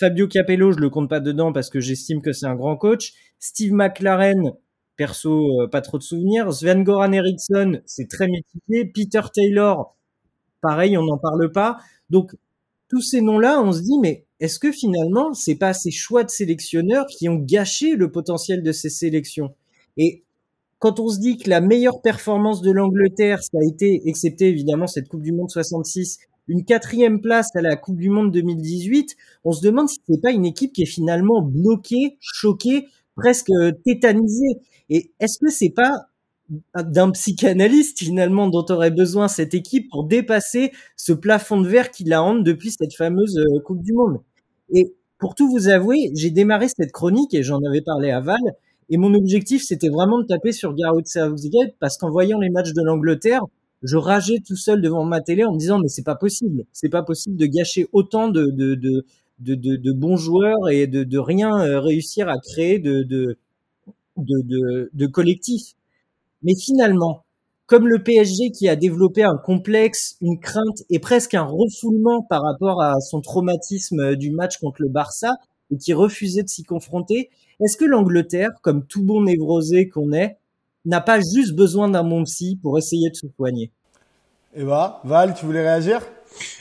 Fabio 0.00 0.28
Capello, 0.28 0.72
je 0.72 0.78
le 0.78 0.90
compte 0.90 1.08
pas 1.08 1.20
dedans 1.20 1.52
parce 1.52 1.70
que 1.70 1.80
j'estime 1.80 2.22
que 2.22 2.32
c'est 2.32 2.46
un 2.46 2.54
grand 2.54 2.76
coach. 2.76 3.14
Steve 3.40 3.72
McLaren, 3.72 4.52
perso, 4.96 5.62
euh, 5.62 5.66
pas 5.66 5.80
trop 5.80 5.98
de 5.98 6.02
souvenirs. 6.02 6.52
Sven 6.52 6.84
Goran 6.84 7.12
Eriksson, 7.12 7.80
c'est 7.84 8.08
très 8.08 8.28
mitigé. 8.28 8.84
Peter 8.92 9.22
Taylor, 9.34 9.96
pareil, 10.60 10.96
on 10.96 11.04
n'en 11.04 11.18
parle 11.18 11.50
pas. 11.50 11.78
Donc, 12.10 12.36
tous 12.88 13.00
ces 13.00 13.20
noms-là, 13.20 13.60
on 13.60 13.72
se 13.72 13.80
dit, 13.80 13.98
mais 14.00 14.24
est-ce 14.40 14.58
que 14.58 14.70
finalement, 14.70 15.34
c'est 15.34 15.56
pas 15.56 15.72
ces 15.72 15.90
choix 15.90 16.22
de 16.22 16.30
sélectionneurs 16.30 17.06
qui 17.06 17.28
ont 17.28 17.36
gâché 17.36 17.96
le 17.96 18.10
potentiel 18.10 18.62
de 18.62 18.72
ces 18.72 18.90
sélections? 18.90 19.54
Et 19.96 20.22
quand 20.78 21.00
on 21.00 21.08
se 21.08 21.18
dit 21.18 21.38
que 21.38 21.50
la 21.50 21.60
meilleure 21.60 22.00
performance 22.02 22.62
de 22.62 22.70
l'Angleterre, 22.70 23.42
ça 23.42 23.58
a 23.60 23.66
été, 23.68 24.02
excepté 24.08 24.48
évidemment 24.48 24.86
cette 24.86 25.08
Coupe 25.08 25.22
du 25.22 25.32
Monde 25.32 25.50
66, 25.50 26.18
une 26.48 26.64
quatrième 26.64 27.20
place 27.20 27.54
à 27.54 27.60
la 27.60 27.76
Coupe 27.76 27.98
du 27.98 28.10
Monde 28.10 28.32
2018, 28.32 29.16
on 29.44 29.52
se 29.52 29.62
demande 29.62 29.88
si 29.88 29.98
c'est 30.08 30.20
pas 30.20 30.32
une 30.32 30.46
équipe 30.46 30.72
qui 30.72 30.82
est 30.82 30.86
finalement 30.86 31.42
bloquée, 31.42 32.16
choquée, 32.20 32.86
presque 33.14 33.52
tétanisée. 33.84 34.60
Et 34.90 35.12
est-ce 35.20 35.38
que 35.38 35.50
c'est 35.50 35.70
pas 35.70 36.06
d'un 36.74 37.10
psychanalyste 37.10 37.98
finalement 37.98 38.48
dont 38.48 38.64
aurait 38.70 38.90
besoin 38.90 39.28
cette 39.28 39.52
équipe 39.52 39.90
pour 39.90 40.04
dépasser 40.04 40.72
ce 40.96 41.12
plafond 41.12 41.60
de 41.60 41.68
verre 41.68 41.90
qui 41.90 42.04
la 42.04 42.22
hante 42.22 42.42
depuis 42.42 42.70
cette 42.70 42.94
fameuse 42.96 43.36
euh, 43.38 43.60
Coupe 43.64 43.82
du 43.82 43.92
Monde? 43.92 44.20
Et 44.72 44.94
pour 45.18 45.34
tout 45.34 45.50
vous 45.50 45.68
avouer, 45.68 46.10
j'ai 46.14 46.30
démarré 46.30 46.68
cette 46.68 46.92
chronique 46.92 47.34
et 47.34 47.42
j'en 47.42 47.58
avais 47.68 47.82
parlé 47.82 48.10
à 48.10 48.20
Val. 48.20 48.40
Et 48.88 48.96
mon 48.96 49.12
objectif, 49.12 49.62
c'était 49.62 49.90
vraiment 49.90 50.20
de 50.20 50.26
taper 50.26 50.52
sur 50.52 50.74
Gareth 50.74 51.08
Southgate 51.08 51.74
parce 51.80 51.98
qu'en 51.98 52.10
voyant 52.10 52.38
les 52.38 52.48
matchs 52.48 52.72
de 52.72 52.82
l'Angleterre, 52.82 53.42
je 53.82 53.96
rageais 53.96 54.40
tout 54.46 54.56
seul 54.56 54.82
devant 54.82 55.04
ma 55.04 55.20
télé 55.20 55.44
en 55.44 55.52
me 55.52 55.58
disant 55.58 55.78
mais 55.78 55.88
c'est 55.88 56.04
pas 56.04 56.16
possible, 56.16 56.64
c'est 56.72 56.88
pas 56.88 57.02
possible 57.02 57.36
de 57.36 57.46
gâcher 57.46 57.86
autant 57.92 58.28
de 58.28 58.46
de, 58.46 58.74
de, 58.74 59.04
de, 59.40 59.76
de, 59.76 59.92
bons 59.92 60.16
joueurs 60.16 60.68
et 60.70 60.86
de, 60.86 61.18
rien 61.18 61.60
euh, 61.60 61.80
réussir 61.80 62.28
à 62.28 62.38
créer 62.38 62.78
de, 62.78 63.02
de, 63.02 63.38
de, 64.16 64.90
de, 64.92 65.06
collectif. 65.06 65.74
Mais 66.42 66.54
finalement, 66.56 67.24
comme 67.66 67.86
le 67.86 68.02
PSG 68.02 68.50
qui 68.50 68.68
a 68.68 68.76
développé 68.76 69.22
un 69.22 69.36
complexe, 69.36 70.16
une 70.20 70.40
crainte 70.40 70.82
et 70.90 70.98
presque 70.98 71.34
un 71.34 71.44
refoulement 71.44 72.22
par 72.22 72.42
rapport 72.42 72.82
à 72.82 72.94
son 73.00 73.20
traumatisme 73.20 74.16
du 74.16 74.30
match 74.30 74.58
contre 74.58 74.82
le 74.82 74.88
Barça 74.88 75.34
et 75.70 75.76
qui 75.76 75.92
refusait 75.92 76.42
de 76.42 76.48
s'y 76.48 76.64
confronter, 76.64 77.30
est-ce 77.60 77.76
que 77.76 77.84
l'Angleterre, 77.84 78.50
comme 78.62 78.86
tout 78.86 79.02
bon 79.04 79.22
névrosé 79.22 79.88
qu'on 79.88 80.12
est, 80.12 80.38
n'a 80.84 81.00
pas 81.00 81.20
juste 81.20 81.54
besoin 81.54 81.88
d'un 81.88 82.04
bon 82.04 82.24
psy 82.24 82.58
pour 82.62 82.78
essayer 82.78 83.10
de 83.10 83.16
se 83.16 83.26
soigner. 83.36 83.70
Et 84.56 84.64
bah, 84.64 85.00
Val, 85.04 85.34
tu 85.34 85.46
voulais 85.46 85.62
réagir? 85.62 86.00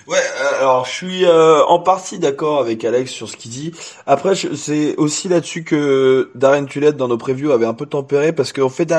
Ouais, 0.07 0.17
euh, 0.17 0.61
alors 0.61 0.85
je 0.85 0.91
suis 0.91 1.25
euh, 1.25 1.63
en 1.65 1.79
partie 1.79 2.17
d'accord 2.17 2.59
avec 2.59 2.83
Alex 2.85 3.11
sur 3.11 3.27
ce 3.29 3.35
qu'il 3.35 3.51
dit. 3.51 3.71
Après, 4.05 4.33
c'est 4.35 4.95
aussi 4.95 5.27
là-dessus 5.27 5.63
que 5.63 6.31
Darren 6.35 6.65
Tulette 6.65 6.95
dans 6.95 7.07
nos 7.07 7.17
previews 7.17 7.51
avait 7.51 7.65
un 7.65 7.73
peu 7.73 7.85
tempéré 7.85 8.31
parce 8.31 8.53
qu'en 8.53 8.69
fait, 8.69 8.91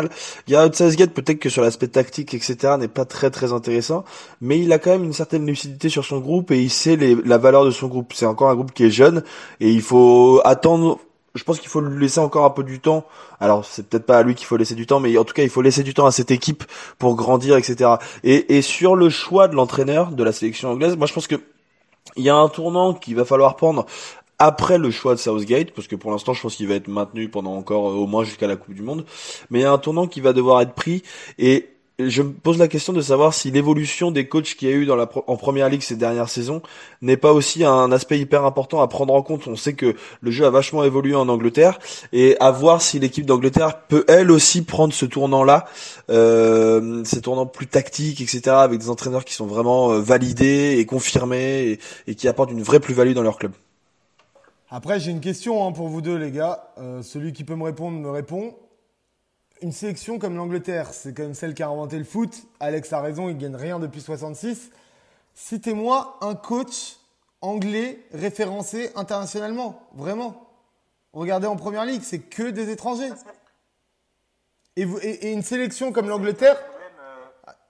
Gareth 0.47 0.75
Southgate 0.75 1.13
peut-être 1.13 1.39
que 1.39 1.49
sur 1.49 1.63
l'aspect 1.63 1.89
tactique, 1.89 2.35
etc., 2.35 2.75
n'est 2.79 2.89
pas 2.89 3.07
très 3.07 3.31
très 3.31 3.53
intéressant, 3.53 4.05
mais 4.41 4.61
il 4.61 4.73
a 4.73 4.79
quand 4.79 4.91
même 4.91 5.05
une 5.05 5.15
certaine 5.15 5.47
lucidité 5.47 5.89
sur 5.89 6.05
son 6.05 6.19
groupe 6.19 6.51
et 6.51 6.61
il 6.61 6.71
sait 6.71 6.97
les, 6.97 7.17
la 7.25 7.39
valeur 7.39 7.65
de 7.65 7.71
son 7.71 7.89
groupe. 7.89 8.13
C'est 8.15 8.27
encore 8.27 8.51
un 8.51 8.55
groupe 8.55 8.73
qui 8.73 8.85
est 8.85 8.91
jeune 8.91 9.23
et 9.61 9.71
il 9.71 9.83
faut 9.83 10.41
attendre 10.45 10.99
je 11.39 11.45
pense 11.45 11.61
qu'il 11.61 11.69
faut 11.69 11.81
lui 11.81 12.01
laisser 12.01 12.21
encore 12.21 12.45
un 12.45 12.51
peu 12.51 12.65
du 12.65 12.81
temps. 12.81 13.07
Alors 13.41 13.65
c'est 13.65 13.89
peut-être 13.89 14.07
pas 14.07 14.19
à 14.19 14.23
lui 14.23 14.35
qu'il 14.35 14.47
faut 14.47 14.57
laisser 14.57 14.75
du 14.75 14.87
temps, 14.87 15.01
mais 15.01 15.17
en 15.17 15.25
tout 15.25 15.35
cas 15.35 15.45
il 15.45 15.51
faut 15.51 15.63
laisser 15.63 15.83
du 15.83 15.95
temps 15.95 16.07
à 16.07 16.11
cette 16.11 16.31
équipe 16.31 16.65
pour 16.99 17.15
grandir, 17.15 17.57
etc. 17.57 17.93
Et, 18.25 18.61
sur 18.61 18.97
le 18.97 19.09
choix 19.09 19.49
de 19.49 19.55
l'entraîneur 19.55 20.11
de 20.11 20.25
la 20.25 20.33
sélection 20.33 20.71
anglaise, 20.71 20.97
moi 20.97 21.07
je 21.07 21.15
pense 21.15 21.27
que 21.27 21.37
il 22.17 22.25
y 22.25 22.31
a 22.31 22.37
un 22.37 22.49
tournant 22.49 22.95
qu'il 22.95 23.15
va 23.15 23.25
falloir 23.25 23.57
prendre 23.57 23.87
après 24.39 24.79
le 24.79 24.91
choix 24.91 25.15
de 25.15 25.21
Southgate, 25.21 25.73
parce 25.73 25.87
que 25.87 25.97
pour 25.97 26.11
l'instant 26.11 26.33
je 26.35 26.43
pense 26.43 26.57
qu'il 26.57 26.69
va 26.69 26.75
être 26.75 26.89
maintenu 26.89 27.29
pendant 27.29 27.55
encore 27.55 27.91
euh, 27.91 27.95
au 27.95 28.07
moins 28.07 28.25
jusqu'à 28.25 28.47
la 28.47 28.57
Coupe 28.57 28.75
du 28.75 28.83
Monde, 28.83 29.05
mais 29.51 29.61
il 29.61 29.63
y 29.63 29.65
a 29.65 29.73
un 29.73 29.79
tournant 29.79 30.07
qui 30.07 30.21
va 30.21 30.33
devoir 30.33 30.61
être 30.61 30.75
pris 30.75 31.03
et 31.39 31.69
je 31.99 32.23
me 32.23 32.33
pose 32.33 32.59
la 32.59 32.69
question 32.69 32.93
de 32.93 33.01
savoir 33.01 33.35
si 33.35 33.51
l'évolution 33.51 34.13
des 34.13 34.29
coachs 34.29 34.55
qu'il 34.55 34.69
y 34.69 34.73
a 34.73 34.75
eu 34.75 34.89
en 34.91 35.37
première 35.37 35.69
ligue 35.69 35.83
ces 35.83 35.97
dernières 35.97 36.29
saisons 36.29 36.63
n'est 37.03 37.17
pas 37.17 37.33
aussi 37.33 37.65
un 37.65 37.91
aspect 37.91 38.21
hyper 38.21 38.45
important 38.45 38.81
à 38.81 38.87
prendre 38.87 39.13
en 39.15 39.23
compte. 39.23 39.49
On 39.49 39.57
sait 39.57 39.73
que 39.73 39.97
le 40.21 40.31
jeu 40.31 40.47
a 40.47 40.51
vachement 40.51 40.85
évolué 40.85 41.17
en 41.17 41.29
Angleterre 41.29 41.81
et 42.13 42.37
à 42.39 42.53
voir 42.53 42.83
si 42.83 43.01
l'équipe 43.01 43.27
d'Angleterre 43.27 43.81
peut 43.89 44.05
elle 44.07 44.31
aussi 44.31 44.63
prendre 44.63 44.95
ce 44.95 45.07
tournant-là, 45.07 45.67
euh, 46.09 47.03
ces 47.05 47.21
tournants 47.21 47.47
plus 47.47 47.67
tactiques, 47.67 48.21
etc., 48.21 48.43
avec 48.51 48.79
des 48.79 48.91
entraîneurs 48.91 49.25
qui 49.25 49.35
sont 49.35 49.47
vraiment 49.47 49.91
euh, 49.91 50.01
validés 50.01 50.77
et 50.79 50.87
confirmés 50.87 51.81
et, 52.07 52.15
qui 52.15 52.29
apportent 52.29 52.53
une 52.53 52.63
vraie 52.63 52.81
plus-value 52.81 53.13
dans 53.13 53.23
leur 53.23 53.39
club. 53.39 53.53
Après, 54.71 55.01
j'ai 55.01 55.11
une 55.11 55.21
question 55.21 55.67
hein, 55.67 55.73
pour 55.73 55.89
vous 55.89 56.01
deux, 56.01 56.17
les 56.17 56.31
gars. 56.31 56.69
Euh, 56.79 57.03
celui 57.03 57.33
qui 57.33 57.43
peut 57.43 57.57
me 57.57 57.65
répondre 57.65 57.99
me 57.99 58.11
répond 58.11 58.55
une 59.63 59.73
sélection 59.73 60.19
comme 60.19 60.37
l'Angleterre, 60.37 60.93
c'est 60.93 61.17
même 61.19 61.35
celle 61.35 61.55
qui 61.55 61.63
a 61.63 61.69
inventé 61.69 61.99
le 61.99 62.05
foot. 62.05 62.45
Alex 62.61 62.93
a 62.93 63.01
raison, 63.01 63.29
il 63.29 63.39
gagne 63.39 63.57
rien 63.57 63.79
depuis 63.79 64.01
66. 64.01 64.71
citez-moi 65.35 66.19
un 66.21 66.35
coach 66.35 66.97
anglais 67.41 68.01
référencé 68.13 68.91
internationalement, 68.97 69.83
vraiment. 69.95 70.49
Regardez 71.13 71.47
en 71.47 71.57
première 71.57 71.85
ligue, 71.85 72.03
c'est 72.03 72.21
que 72.21 72.51
des 72.51 72.71
étrangers. 72.71 73.11
Et, 74.77 75.33
une 75.33 75.43
sélection 75.43 75.93
comme 75.93 76.09
l'Angleterre, 76.09 76.57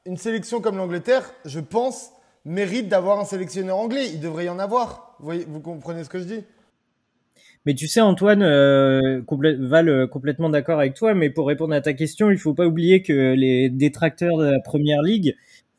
une 0.05 0.19
sélection 0.19 0.61
comme 0.61 0.77
l'Angleterre, 0.77 1.33
je 1.45 1.61
pense, 1.61 2.11
mérite 2.45 2.89
d'avoir 2.89 3.19
un 3.19 3.25
sélectionneur 3.25 3.79
anglais. 3.79 4.09
Il 4.11 4.21
devrait 4.21 4.47
y 4.47 4.51
en 4.51 4.59
avoir. 4.59 5.17
Vous 5.21 5.61
comprenez 5.61 6.05
ce 6.05 6.09
que 6.09 6.19
je 6.19 6.25
dis? 6.25 6.45
Mais 7.69 7.75
tu 7.75 7.87
sais, 7.87 8.01
Antoine, 8.01 8.43
euh, 8.43 9.21
Val 9.59 9.91
euh, 9.91 10.07
complètement 10.07 10.49
d'accord 10.49 10.79
avec 10.79 10.95
toi, 10.95 11.13
mais 11.13 11.29
pour 11.29 11.47
répondre 11.47 11.75
à 11.75 11.83
ta 11.83 11.93
question, 11.93 12.31
il 12.31 12.39
faut 12.39 12.55
pas 12.55 12.67
oublier 12.67 13.03
que 13.03 13.35
les 13.35 13.69
détracteurs 13.69 14.39
de 14.39 14.47
la 14.47 14.59
première 14.59 15.03
ligue 15.03 15.37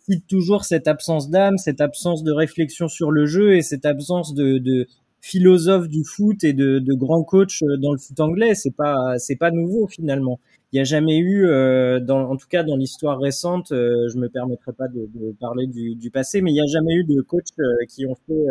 citent 0.07 0.27
toujours 0.27 0.65
cette 0.65 0.87
absence 0.87 1.31
d'âme, 1.31 1.57
cette 1.57 1.81
absence 1.81 2.23
de 2.23 2.31
réflexion 2.31 2.87
sur 2.89 3.09
le 3.09 3.25
jeu 3.25 3.55
et 3.55 3.63
cette 3.63 3.87
absence 3.87 4.35
de, 4.35 4.59
de 4.59 4.85
philosophe 5.19 5.87
du 5.87 6.03
foot 6.03 6.43
et 6.43 6.53
de, 6.53 6.77
de 6.77 6.93
grands 6.93 7.23
coachs 7.23 7.63
euh, 7.63 7.77
dans 7.77 7.91
le 7.91 7.97
foot 7.97 8.19
anglais. 8.19 8.53
C'est 8.53 8.75
pas, 8.75 9.17
c'est 9.17 9.37
pas 9.37 9.49
nouveau 9.49 9.87
finalement. 9.87 10.39
Il 10.71 10.75
n'y 10.75 10.81
a 10.81 10.83
jamais 10.83 11.17
eu, 11.17 11.47
euh, 11.47 11.99
dans, 11.99 12.29
en 12.29 12.37
tout 12.37 12.47
cas 12.47 12.61
dans 12.61 12.75
l'histoire 12.75 13.17
récente, 13.19 13.71
euh, 13.71 14.07
je 14.13 14.19
me 14.19 14.29
permettrai 14.29 14.73
pas 14.73 14.87
de, 14.87 15.09
de 15.11 15.35
parler 15.39 15.65
du, 15.65 15.95
du, 15.95 16.11
passé, 16.11 16.41
mais 16.41 16.51
il 16.51 16.53
n'y 16.53 16.61
a 16.61 16.67
jamais 16.67 16.93
eu 16.93 17.03
de 17.03 17.19
coachs 17.21 17.45
euh, 17.57 17.63
qui 17.87 18.05
ont 18.05 18.15
fait 18.27 18.45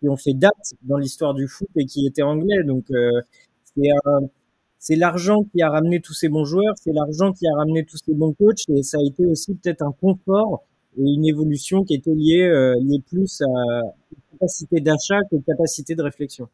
qui 0.00 0.08
ont 0.08 0.16
fait 0.16 0.34
date 0.34 0.74
dans 0.82 0.96
l'histoire 0.98 1.34
du 1.34 1.48
foot 1.48 1.68
et 1.76 1.86
qui 1.86 2.06
étaient 2.06 2.22
anglais. 2.22 2.62
Donc 2.64 2.84
euh, 2.90 3.20
c'est 4.78 4.96
l'argent 4.96 5.44
qui 5.52 5.62
a 5.62 5.70
ramené 5.70 6.00
tous 6.00 6.14
ces 6.14 6.28
bons 6.28 6.44
joueurs, 6.44 6.74
c'est 6.76 6.92
l'argent 6.92 7.32
qui 7.32 7.46
a 7.48 7.56
ramené 7.56 7.84
tous 7.84 7.98
ces 8.04 8.14
bons 8.14 8.32
coachs 8.32 8.68
et 8.68 8.82
ça 8.82 8.98
a 8.98 9.06
été 9.06 9.26
aussi 9.26 9.54
peut-être 9.54 9.82
un 9.82 9.92
confort 9.92 10.64
et 10.96 11.02
une 11.02 11.26
évolution 11.26 11.84
qui 11.84 11.94
était 11.94 12.14
liée, 12.14 12.42
euh, 12.42 12.74
liée 12.80 13.02
plus 13.08 13.42
à 13.42 13.82
capacité 14.32 14.80
d'achat 14.80 15.20
que 15.30 15.36
capacité 15.46 15.94
de 15.94 16.02
réflexion. 16.02 16.48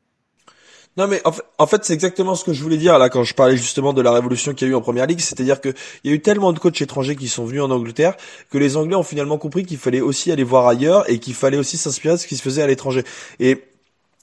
Non 0.96 1.08
mais 1.08 1.20
en 1.58 1.66
fait, 1.66 1.84
c'est 1.84 1.92
exactement 1.92 2.36
ce 2.36 2.44
que 2.44 2.52
je 2.52 2.62
voulais 2.62 2.76
dire 2.76 2.98
là 2.98 3.08
quand 3.08 3.24
je 3.24 3.34
parlais 3.34 3.56
justement 3.56 3.92
de 3.92 4.00
la 4.00 4.12
révolution 4.12 4.54
qu'il 4.54 4.68
y 4.68 4.70
a 4.70 4.72
eu 4.72 4.76
en 4.76 4.80
première 4.80 5.06
ligue, 5.06 5.18
c'est-à-dire 5.18 5.60
que 5.60 5.70
il 6.04 6.10
y 6.10 6.12
a 6.12 6.16
eu 6.16 6.20
tellement 6.20 6.52
de 6.52 6.60
coachs 6.60 6.80
étrangers 6.80 7.16
qui 7.16 7.26
sont 7.26 7.44
venus 7.44 7.62
en 7.62 7.70
Angleterre 7.72 8.16
que 8.48 8.58
les 8.58 8.76
Anglais 8.76 8.94
ont 8.94 9.02
finalement 9.02 9.36
compris 9.36 9.64
qu'il 9.64 9.78
fallait 9.78 10.00
aussi 10.00 10.30
aller 10.30 10.44
voir 10.44 10.68
ailleurs 10.68 11.10
et 11.10 11.18
qu'il 11.18 11.34
fallait 11.34 11.56
aussi 11.56 11.78
s'inspirer 11.78 12.14
de 12.14 12.20
ce 12.20 12.28
qui 12.28 12.36
se 12.36 12.42
faisait 12.42 12.62
à 12.62 12.68
l'étranger. 12.68 13.02
Et 13.40 13.60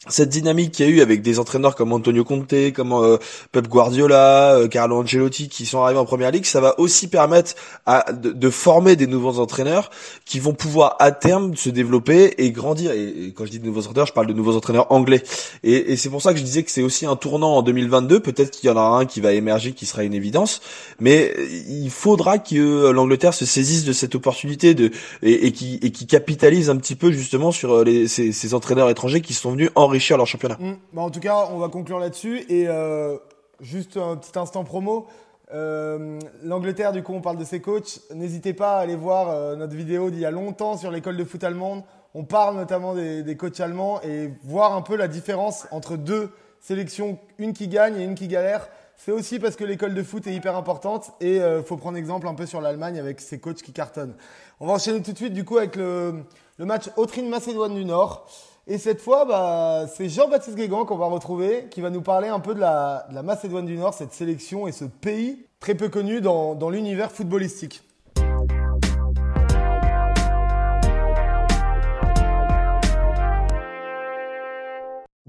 cette 0.10 0.29
dynamique 0.29 0.72
qu'il 0.72 0.88
y 0.88 0.89
a 0.89 0.91
eu 0.91 1.01
avec 1.01 1.22
des 1.22 1.38
entraîneurs 1.38 1.75
comme 1.75 1.93
Antonio 1.93 2.24
Conte, 2.24 2.74
comme 2.74 2.91
euh, 2.91 3.17
Pep 3.51 3.67
Guardiola, 3.67 4.55
euh, 4.55 4.67
Carlo 4.67 5.00
Ancelotti 5.00 5.48
qui 5.48 5.67
sont 5.67 5.84
arrivés 5.84 6.00
en 6.00 6.05
première 6.05 6.31
ligue, 6.31 6.46
ça 6.46 6.60
va 6.60 6.79
aussi 6.79 7.08
permettre 7.08 7.53
à, 7.86 8.12
de, 8.12 8.50
former 8.50 8.96
des 8.96 9.05
nouveaux 9.05 9.38
entraîneurs 9.38 9.91
qui 10.25 10.39
vont 10.39 10.53
pouvoir 10.53 10.96
à 10.98 11.12
terme 11.12 11.55
se 11.55 11.70
développer 11.70 12.34
et 12.43 12.51
grandir. 12.51 12.93
Et, 12.93 13.31
quand 13.36 13.46
je 13.46 13.51
dis 13.51 13.60
de 13.60 13.65
nouveaux 13.65 13.81
entraîneurs, 13.81 14.08
je 14.08 14.13
parle 14.13 14.25
de 14.25 14.34
nouveaux 14.34 14.55
entraîneurs 14.55 14.91
anglais. 14.91 15.22
Et, 15.62 15.91
et 15.91 15.98
c'est 15.98 16.10
pour 16.10 16.24
ça 16.24 16.34
que 16.34 16.39
je 16.39 16.43
disais 16.43 16.63
que 16.63 16.72
c'est 16.72 16.81
aussi 16.81 17.05
un 17.05 17.15
tournant 17.15 17.58
en 17.58 17.62
2022. 17.62 18.22
Peut-être 18.22 18.50
qu'il 18.50 18.70
y 18.70 18.74
en 18.74 18.77
aura 18.77 18.98
un 18.98 19.05
qui 19.05 19.22
va 19.22 19.34
émerger, 19.34 19.74
qui 19.74 19.86
sera 19.86 20.03
une 20.03 20.15
évidence, 20.15 20.62
mais 21.00 21.31
il 21.70 21.91
faudra 21.91 22.39
que 22.39 22.89
l'Angleterre 22.89 23.36
se 23.36 23.46
saisisse 23.46 23.86
de 23.86 23.93
cette 23.93 24.15
opportunité 24.15 24.74
de 24.74 24.89
et, 25.22 25.46
et 25.46 25.51
qui 25.51 25.79
et 25.84 25.91
qui 25.91 26.08
capitalise 26.08 26.72
un 26.72 26.77
petit 26.77 26.96
peu 26.96 27.12
justement 27.12 27.51
sur 27.51 27.84
les, 27.84 28.08
ces, 28.08 28.31
ces 28.31 28.55
entraîneurs 28.55 28.89
étrangers 28.89 29.22
qui 29.22 29.36
sont 29.36 29.51
venus 29.51 29.70
en 29.75 29.91
enrichir 29.92 30.18
leur 30.18 30.28
championnat. 30.28 30.58
Mm. 30.60 30.78
Bah, 30.94 31.02
en 31.02 31.10
tout 31.10 31.20
cas, 31.20 31.48
on 31.52 31.58
va 31.58 31.68
conclure 31.68 32.00
là-dessus. 32.00 32.46
Et 32.50 32.68
euh, 32.68 33.18
juste 33.60 33.98
un 33.98 34.16
petit 34.16 34.38
instant 34.40 34.64
promo. 34.64 35.08
Euh, 35.54 36.18
L'Angleterre, 36.44 36.94
du 36.94 37.04
coup, 37.04 37.14
on 37.14 37.22
parle 37.22 37.38
de 37.38 37.44
ses 37.44 37.60
coachs. 37.60 38.00
N'hésitez 38.16 38.54
pas 38.54 38.78
à 38.78 38.80
aller 38.80 38.96
voir 38.96 39.30
euh, 39.30 39.56
notre 39.56 39.76
vidéo 39.76 40.10
d'il 40.10 40.22
y 40.22 40.26
a 40.26 40.32
longtemps 40.32 40.78
sur 40.78 40.92
l'école 40.92 41.18
de 41.18 41.26
foot 41.26 41.44
allemande. 41.44 41.84
On 42.14 42.24
parle 42.24 42.56
notamment 42.56 42.94
des, 42.94 43.24
des, 43.24 43.38
coachs 43.38 43.60
allemands 43.60 44.02
et 44.02 44.32
voir 44.44 44.74
un 44.76 44.82
peu 44.82 44.96
la 44.96 45.08
différence 45.08 45.66
entre 45.72 45.96
deux 45.96 46.30
sélections, 46.60 47.18
une 47.38 47.54
qui 47.54 47.68
gagne 47.68 47.98
et 47.98 48.04
une 48.04 48.16
qui 48.16 48.28
galère. 48.28 48.68
C'est 48.98 49.12
aussi 49.12 49.40
parce 49.40 49.56
que 49.56 49.64
l'école 49.64 49.94
de 49.94 50.04
foot 50.04 50.28
est 50.28 50.34
hyper 50.34 50.56
importante 50.56 51.12
et 51.22 51.38
il 51.38 51.64
faut 51.66 51.78
prendre 51.78 51.98
exemple 51.98 52.28
un 52.28 52.36
peu 52.36 52.46
sur 52.46 52.62
l'Allemagne 52.62 53.00
avec 53.00 53.20
ses 53.20 53.40
coachs 53.40 53.64
qui 53.64 53.72
cartonnent. 53.72 54.14
On 54.60 54.68
va 54.68 54.74
enchaîner 54.74 55.02
tout 55.02 55.14
de 55.14 55.18
suite 55.18 55.34
du 55.34 55.44
coup 55.44 55.58
avec 55.58 55.76
le, 55.76 56.24
le 56.60 56.66
match 56.66 56.90
Autriche-Macédoine 56.98 57.74
du 57.74 57.86
Nord. 57.86 58.28
Et 58.72 58.78
cette 58.78 59.01
fois, 59.01 59.25
bah, 59.25 59.86
c'est 59.94 60.08
Jean-Baptiste 60.08 60.56
Guégan 60.56 60.86
qu'on 60.86 60.96
va 60.96 61.08
retrouver, 61.08 61.68
qui 61.70 61.82
va 61.82 61.90
nous 61.90 62.01
parler 62.01 62.30
un 62.30 62.40
peu 62.40 62.56
de 62.56 62.62
la, 62.62 63.06
Macédoine 63.22 63.66
du 63.66 63.75
Nord, 63.75 63.94
cette 63.94 64.13
sélection 64.13 64.66
et 64.66 64.72
ce 64.72 64.86
pays 64.86 65.46
très 65.60 65.75
peu 65.75 65.90
connu 65.90 66.22
dans, 66.22 66.56
dans 66.56 66.70
l'univers 66.70 67.12
footballistique. 67.12 67.84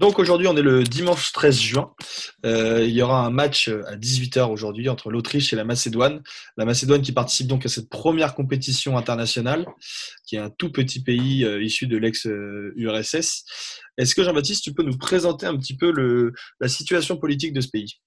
Donc 0.03 0.19
aujourd'hui, 0.19 0.47
on 0.49 0.57
est 0.57 0.61
le 0.61 0.83
dimanche 0.83 1.31
13 1.31 1.57
juin. 1.57 1.93
Euh, 2.45 2.83
il 2.83 2.91
y 2.91 3.01
aura 3.01 3.25
un 3.25 3.29
match 3.29 3.69
euh, 3.69 3.87
à 3.87 3.95
18h 3.95 4.51
aujourd'hui 4.51 4.89
entre 4.89 5.09
l'Autriche 5.09 5.53
et 5.53 5.55
la 5.55 5.63
Macédoine. 5.63 6.21
La 6.57 6.65
Macédoine 6.65 7.01
qui 7.01 7.13
participe 7.13 7.47
donc 7.47 7.65
à 7.65 7.69
cette 7.69 7.87
première 7.87 8.35
compétition 8.35 8.97
internationale, 8.97 9.65
qui 10.27 10.35
est 10.35 10.39
un 10.39 10.49
tout 10.49 10.73
petit 10.73 11.01
pays 11.01 11.45
euh, 11.45 11.63
issu 11.63 11.87
de 11.87 11.95
l'ex-URSS. 11.95 13.45
Est-ce 13.97 14.13
que 14.13 14.23
Jean-Baptiste, 14.23 14.65
tu 14.65 14.73
peux 14.73 14.83
nous 14.83 14.97
présenter 14.97 15.45
un 15.45 15.55
petit 15.55 15.77
peu 15.77 15.93
la 16.59 16.67
situation 16.67 17.15
politique 17.15 17.53
de 17.53 17.61
ce 17.61 17.69
pays? 17.69 18.01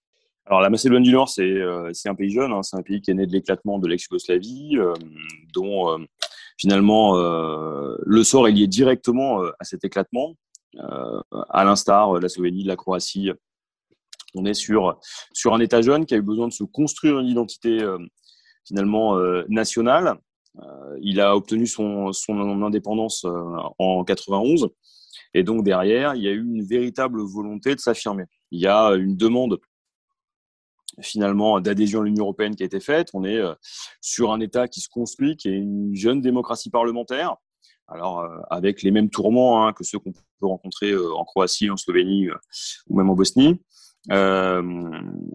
Alors 0.45 0.61
la 0.61 0.69
Macédoine 0.69 1.03
du 1.03 1.13
Nord, 1.13 1.31
c'est 1.31 1.63
un 1.63 2.15
pays 2.15 2.31
jeune, 2.31 2.53
hein. 2.53 2.63
c'est 2.63 2.77
un 2.77 2.83
pays 2.83 3.01
qui 3.01 3.11
est 3.11 3.15
né 3.15 3.27
de 3.27 3.33
l'éclatement 3.33 3.79
de 3.79 3.89
l'ex-Yougoslavie, 3.89 4.77
dont 5.55 6.07
finalement 6.59 7.17
le 7.17 8.23
sort 8.23 8.49
est 8.49 8.53
lié 8.53 8.67
directement 8.67 9.41
à 9.59 9.65
cet 9.65 9.83
éclatement. 9.83 10.37
Euh, 10.79 11.21
à 11.51 11.65
l'instar 11.65 12.13
de 12.15 12.19
la 12.19 12.29
Slovénie, 12.29 12.63
de 12.63 12.69
la 12.69 12.77
Croatie. 12.77 13.31
On 14.35 14.45
est 14.45 14.55
sur, 14.55 14.99
sur 15.33 15.55
un 15.55 15.61
État 15.61 15.81
jeune 15.81 16.05
qui 16.05 16.15
a 16.15 16.19
eu 16.19 16.23
besoin 16.23 16.49
de 16.49 16.53
se 16.53 16.65
construire 16.65 17.19
une 17.19 17.29
identité 17.29 17.83
euh, 17.83 17.99
finalement 18.67 19.17
euh, 19.17 19.45
nationale. 19.49 20.19
il 21.01 21.21
a 21.21 21.37
obtenu 21.37 21.67
son, 21.67 22.13
son 22.13 22.63
indépendance 22.63 23.27
en 23.79 24.05
91. 24.05 24.69
Et 25.35 25.43
donc 25.43 25.65
derrière, 25.65 26.15
il 26.15 26.23
y 26.23 26.29
a 26.29 26.33
eu 26.33 26.43
une 26.43 26.65
véritable 26.65 27.21
volonté 27.23 27.75
de 27.75 27.81
s'affirmer. 27.81 28.25
Il 28.51 28.61
y 28.61 28.67
a 28.67 28.95
une 28.95 29.17
demande 29.17 29.59
finalement 31.01 31.61
d'adhésion 31.61 32.01
à 32.01 32.05
l'Union 32.05 32.25
européenne 32.25 32.57
qui 32.57 32.63
a 32.63 32.67
été 32.67 32.81
faite. 32.81 33.09
On 33.13 33.25
est 33.25 33.43
sur 34.01 34.33
un 34.33 34.41
État 34.41 34.67
qui 34.67 34.81
se 34.81 34.89
construit, 34.89 35.37
qui 35.37 35.49
est 35.49 35.57
une 35.57 35.95
jeune 35.95 36.23
démocratie 36.23 36.71
parlementaire, 36.71 37.37
alors 37.89 38.21
euh, 38.21 38.39
avec 38.51 38.83
les 38.83 38.91
mêmes 38.91 39.11
tourments 39.11 39.67
hein, 39.67 39.73
que 39.73 39.85
ceux 39.85 39.99
qu'on 39.99 40.13
peut 40.13 40.47
rencontrer 40.47 40.91
euh, 40.91 41.15
en 41.15 41.25
Croatie, 41.25 41.71
en 41.71 41.77
Slovénie 41.77 42.29
euh, 42.29 42.37
ou 42.89 42.97
même 42.97 43.11
en 43.11 43.15
Bosnie. 43.15 43.61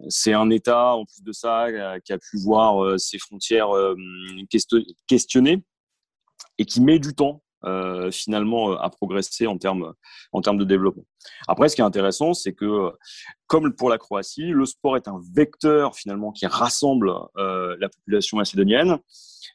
c'est 0.10 0.34
un 0.34 0.50
État, 0.50 0.96
en 0.96 1.06
plus 1.06 1.24
de 1.24 1.32
ça, 1.32 1.68
qui 2.06 2.14
a 2.14 2.18
pu 2.18 2.38
voir 2.38 3.00
ses 3.00 3.20
frontières 3.20 3.70
questionnées 5.08 5.64
et 6.58 6.66
qui 6.66 6.82
met 6.82 7.00
du 7.00 7.14
temps 7.14 7.44
finalement 8.12 8.72
à 8.72 8.90
progresser 8.90 9.48
en 9.48 9.58
termes 9.58 9.94
en 10.32 10.42
termes 10.42 10.58
de 10.58 10.64
développement. 10.64 11.04
Après, 11.48 11.70
ce 11.70 11.76
qui 11.76 11.82
est 11.82 11.86
intéressant, 11.86 12.34
c'est 12.34 12.54
que 12.54 12.92
comme 13.48 13.74
pour 13.76 13.90
la 13.90 13.98
Croatie, 13.98 14.48
le 14.48 14.66
sport 14.66 14.98
est 14.98 15.08
un 15.08 15.20
vecteur 15.36 15.96
finalement 15.96 16.32
qui 16.32 16.48
rassemble 16.48 17.14
la 17.36 17.90
population 17.90 18.38
macédonienne 18.38 19.00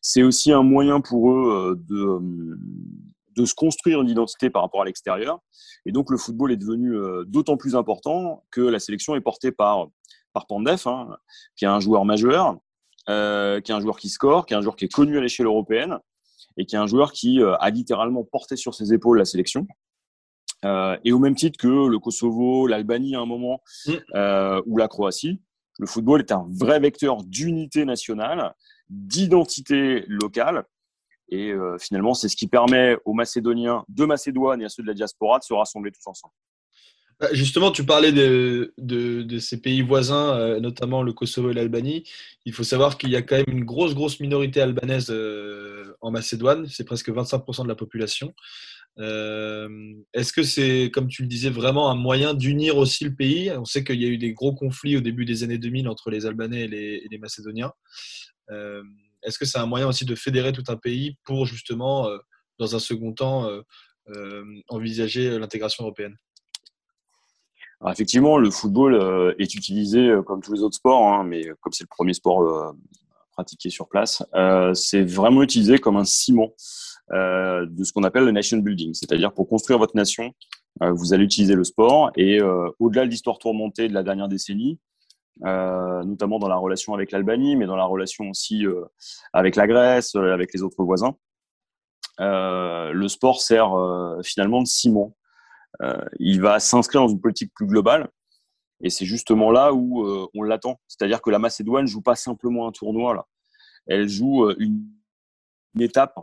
c'est 0.07 0.23
aussi 0.23 0.53
un 0.53 0.63
moyen 0.63 1.01
pour 1.01 1.33
eux 1.33 1.51
euh, 1.51 1.75
de, 1.89 1.97
euh, 1.97 2.59
de 3.37 3.45
se 3.45 3.55
construire 3.55 4.01
une 4.01 4.09
identité 4.09 4.51
par 4.51 4.63
rapport 4.63 4.83
à 4.83 4.85
l'extérieur. 4.85 5.41
Et 5.85 5.91
donc 5.91 6.11
le 6.11 6.17
football 6.17 6.53
est 6.53 6.57
devenu 6.57 6.95
euh, 6.95 7.25
d'autant 7.27 7.57
plus 7.57 7.75
important 7.75 8.45
que 8.53 8.61
la 8.61 8.79
sélection 8.79 9.17
est 9.17 9.21
portée 9.21 9.51
par, 9.51 9.89
par 10.33 10.47
Pandef, 10.47 10.87
hein, 10.87 11.17
qui 11.57 11.65
est 11.65 11.69
un 11.69 11.81
joueur 11.81 12.05
majeur, 12.05 12.57
qui 13.07 13.13
est 13.13 13.75
un 13.75 13.81
joueur 13.81 13.99
qui 13.99 14.09
score, 14.09 14.47
qui 14.47 14.55
est 14.55 14.57
un 14.57 14.63
joueur 14.63 14.77
qui 14.77 14.85
est 14.85 14.93
connu 14.93 15.19
à 15.19 15.21
l'échelle 15.21 15.47
européenne 15.47 15.99
et 16.57 16.67
qui 16.67 16.77
est 16.77 16.79
un 16.79 16.87
joueur 16.87 17.13
qui 17.13 17.41
a 17.43 17.71
littéralement 17.71 18.25
porté 18.25 18.57
sur 18.57 18.75
ses 18.75 18.93
épaules 18.93 19.19
la 19.19 19.25
sélection. 19.25 19.67
et 20.65 21.13
au 21.13 21.19
même 21.19 21.35
titre 21.35 21.59
que 21.59 21.89
le 21.89 21.99
Kosovo, 21.99 22.67
l'Albanie 22.67 23.15
à 23.15 23.21
un 23.21 23.27
moment, 23.27 23.61
mmh. 23.87 23.93
ou 24.67 24.79
la 24.79 24.89
Croatie, 24.89 25.41
le 25.79 25.87
football 25.87 26.21
est 26.21 26.33
un 26.33 26.47
vrai 26.51 26.81
vecteur 26.81 27.23
d'unité 27.25 27.85
nationale 27.85 28.55
d'identité 28.89 30.05
locale. 30.07 30.65
Et 31.29 31.51
euh, 31.51 31.77
finalement, 31.79 32.15
c'est 32.15 32.29
ce 32.29 32.37
qui 32.37 32.47
permet 32.47 32.97
aux 33.05 33.13
Macédoniens 33.13 33.85
de 33.89 34.05
Macédoine 34.05 34.63
et 34.63 34.67
à 34.67 34.69
ceux 34.69 34.83
de 34.83 34.89
la 34.89 34.95
diaspora 34.95 35.39
de 35.39 35.45
se 35.45 35.55
rassembler 35.55 35.91
tous 35.91 36.07
ensemble. 36.07 36.33
Bah, 37.19 37.29
justement, 37.33 37.71
tu 37.71 37.85
parlais 37.85 38.13
de, 38.13 39.39
ces 39.39 39.61
pays 39.63 39.81
voisins, 39.81 40.37
euh, 40.39 40.61
notamment 40.61 41.03
le 41.03 41.15
Kosovo 41.15 41.51
et 41.51 41.55
l'Albanie. 41.55 42.05
Il 42.45 42.53
faut 42.53 42.63
savoir 42.63 42.99
qu'il 42.99 43.11
y 43.11 43.17
a 43.17 43.23
quand 43.23 43.37
même 43.37 43.47
une 43.49 43.65
grosse, 43.65 43.95
grosse 43.95 44.21
minorité 44.21 44.61
albanaise 44.61 45.07
euh, 45.11 45.97
en 46.03 46.11
Macédoine. 46.11 46.67
C'est 46.69 46.85
presque 46.85 47.09
25% 47.09 47.63
de 47.63 47.69
la 47.69 47.75
population. 47.75 48.35
Est-ce 48.99 50.33
que 50.33 50.43
c'est, 50.43 50.91
comme 50.93 51.09
tu 51.09 51.23
le 51.23 51.29
disais, 51.29 51.51
vraiment 51.51 51.91
un 51.91 51.95
moyen 51.95 52.35
d'unir 52.35 52.77
aussi 52.77 53.05
le 53.05 53.15
pays? 53.15 53.51
On 53.53 53.65
sait 53.65 53.85
qu'il 53.85 54.01
y 54.01 54.07
a 54.07 54.09
eu 54.09 54.19
des 54.19 54.33
gros 54.33 54.55
conflits 54.55 54.97
au 54.97 55.01
début 55.01 55.25
des 55.25 55.43
années 55.43 55.59
2000 55.59 55.89
entre 55.89 56.11
les 56.11 56.27
Albanais 56.27 56.63
et 56.65 56.69
les, 57.11 57.19
Macédoniens. 57.19 57.73
Euh, 58.51 58.83
est-ce 59.23 59.39
que 59.39 59.45
c'est 59.45 59.59
un 59.59 59.67
moyen 59.67 59.89
aussi 59.89 60.05
de 60.05 60.15
fédérer 60.15 60.53
tout 60.53 60.65
un 60.69 60.77
pays 60.77 61.17
pour 61.25 61.47
justement 61.47 62.09
euh, 62.09 62.19
dans 62.59 62.75
un 62.75 62.79
second 62.79 63.13
temps, 63.13 63.51
envisager 64.69 65.39
l'intégration 65.39 65.85
européenne? 65.85 66.17
Effectivement, 67.93 68.39
le 68.39 68.51
football 68.51 69.35
est 69.39 69.55
utilisé 69.55 70.13
comme 70.27 70.43
tous 70.43 70.53
les 70.53 70.63
autres 70.63 70.77
sports, 70.77 71.03
hein, 71.03 71.25
mais 71.25 71.45
comme 71.61 71.73
c'est 71.73 71.85
le 71.85 71.89
premier 71.89 72.15
sport 72.15 72.75
pratiqué 73.33 73.71
sur 73.71 73.89
place, 73.89 74.23
c'est 74.75 75.03
vraiment 75.03 75.43
utilisé 75.43 75.79
comme 75.79 75.97
un 75.97 76.05
ciment 76.05 76.53
de 77.11 77.85
ce 77.85 77.93
qu'on 77.93 78.03
appelle 78.03 78.25
le 78.25 78.33
nation 78.33 78.59
building, 78.59 78.95
c'est-à-dire 78.95 79.33
pour 79.33 79.49
construire 79.49 79.79
votre 79.79 79.97
nation, 79.97 80.33
vous 80.81 81.15
allez 81.15 81.25
utiliser 81.25 81.55
le 81.55 81.65
sport 81.65 82.11
et 82.17 82.41
au-delà 82.79 83.05
de 83.05 83.11
l'histoire 83.11 83.39
tourmentée 83.39 83.89
de 83.89 83.95
la 83.95 84.03
dernière 84.03 84.29
décennie, 84.29 84.79
euh, 85.45 86.03
notamment 86.05 86.39
dans 86.39 86.49
la 86.49 86.57
relation 86.57 86.95
avec 86.95 87.13
l'Albanie, 87.13 87.57
mais 87.57 87.67
dans 87.67 87.77
la 87.77 87.85
relation 87.85 88.31
aussi 88.31 88.67
euh, 88.67 88.87
avec 89.35 89.55
la 89.55 89.67
Grèce, 89.67 90.15
euh, 90.17 90.33
avec 90.33 90.55
les 90.55 90.63
autres 90.63 90.83
voisins. 90.83 91.15
le 92.19 93.09
sport 93.09 93.41
sert 93.43 93.71
finalement 94.25 94.63
de 94.63 94.67
ciment. 94.67 95.15
Il 96.19 96.41
va 96.41 96.61
s'inscrire 96.61 97.03
dans 97.03 97.09
une 97.09 97.21
politique 97.21 97.53
plus 97.55 97.67
globale. 97.67 98.09
Et 98.83 98.91
c'est 98.91 99.07
justement 99.07 99.51
là 99.51 99.73
où 99.73 100.29
on 100.35 100.43
l'attend. 100.43 100.81
C'est-à-dire 100.89 101.23
que 101.23 101.31
la 101.31 101.39
Macédoine 101.39 101.87
joue 101.87 102.03
pas 102.03 102.17
simplement 102.17 102.69
un 102.69 102.73
tournoi 102.73 103.15
là. 103.15 103.27
Elle 103.87 104.09
joue 104.09 104.51
une, 104.59 104.85
une 105.75 105.83
étape 105.83 106.19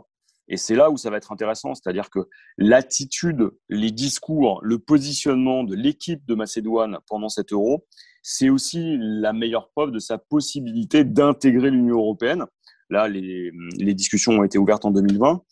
et 0.48 0.56
c'est 0.56 0.74
là 0.74 0.90
où 0.90 0.96
ça 0.96 1.10
va 1.10 1.16
être 1.16 1.32
intéressant, 1.32 1.74
c'est-à-dire 1.74 2.10
que 2.10 2.28
l'attitude, 2.58 3.50
les 3.68 3.90
discours, 3.90 4.60
le 4.62 4.78
positionnement 4.78 5.64
de 5.64 5.74
l'équipe 5.74 6.24
de 6.26 6.34
Macédoine 6.34 6.98
pendant 7.08 7.28
cet 7.28 7.52
euro, 7.52 7.86
c'est 8.22 8.50
aussi 8.50 8.96
la 8.98 9.32
meilleure 9.32 9.70
preuve 9.70 9.90
de 9.90 9.98
sa 9.98 10.18
possibilité 10.18 11.04
d'intégrer 11.04 11.70
l'Union 11.70 11.96
européenne. 11.96 12.44
Là, 12.90 13.08
les, 13.08 13.52
discussions 13.94 14.32
ont 14.32 14.44
été 14.44 14.58
ouvertes 14.58 14.84
en 14.84 14.90
2020. 14.90 15.42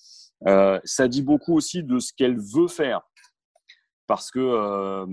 Euh, 0.48 0.80
ça 0.84 1.08
dit 1.08 1.22
beaucoup 1.22 1.54
aussi 1.54 1.82
de 1.82 1.98
ce 1.98 2.12
qu'elle 2.12 2.38
veut 2.38 2.68
faire. 2.68 3.00
Parce 4.12 4.30
que 4.30 4.40
euh, 4.40 5.06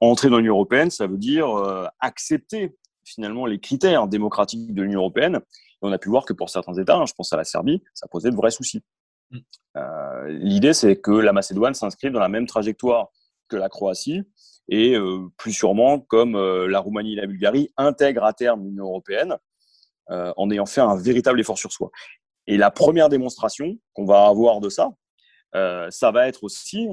entrer 0.00 0.28
dans 0.28 0.38
l'Union 0.38 0.54
européenne, 0.54 0.90
ça 0.90 1.06
veut 1.06 1.18
dire 1.18 1.56
euh, 1.56 1.86
accepter 2.00 2.76
finalement 3.04 3.46
les 3.46 3.60
critères 3.60 4.08
démocratiques 4.08 4.74
de 4.74 4.82
l'Union 4.82 4.98
européenne 4.98 5.38
on 5.82 5.92
a 5.92 5.98
pu 5.98 6.08
voir 6.08 6.24
que 6.24 6.32
pour 6.32 6.50
certains 6.50 6.74
États, 6.74 6.96
hein, 6.96 7.06
je 7.06 7.12
pense 7.12 7.32
à 7.32 7.36
la 7.36 7.44
Serbie, 7.44 7.80
ça 7.94 8.08
posait 8.08 8.32
de 8.32 8.34
vrais 8.34 8.50
soucis. 8.50 8.82
Mm. 9.30 9.38
Euh, 9.76 10.28
l'idée, 10.30 10.72
c'est 10.72 10.96
que 10.96 11.12
la 11.12 11.32
Macédoine 11.32 11.74
s'inscrive 11.74 12.10
dans 12.10 12.18
la 12.18 12.28
même 12.28 12.46
trajectoire 12.46 13.06
que 13.46 13.54
la 13.54 13.68
Croatie 13.68 14.24
et 14.66 14.96
plus 15.36 15.52
sûrement, 15.52 16.00
comme 16.00 16.36
la 16.36 16.80
Roumanie 16.80 17.12
et 17.12 17.20
la 17.20 17.26
Bulgarie, 17.28 17.70
intègrent 17.76 18.24
à 18.24 18.32
terme 18.32 18.64
l'Union 18.64 18.86
européenne 18.86 19.36
en 20.08 20.50
ayant 20.50 20.66
fait 20.66 20.80
un 20.80 20.96
véritable 20.96 21.38
effort 21.40 21.56
sur 21.56 21.72
soi. 21.72 21.90
Et 22.48 22.56
la 22.56 22.72
première 22.72 23.08
démonstration 23.08 23.78
qu'on 23.94 24.04
va 24.04 24.26
avoir 24.26 24.60
de 24.60 24.68
ça, 24.68 24.90
ça 25.54 26.10
va 26.10 26.28
être 26.28 26.44
aussi 26.44 26.88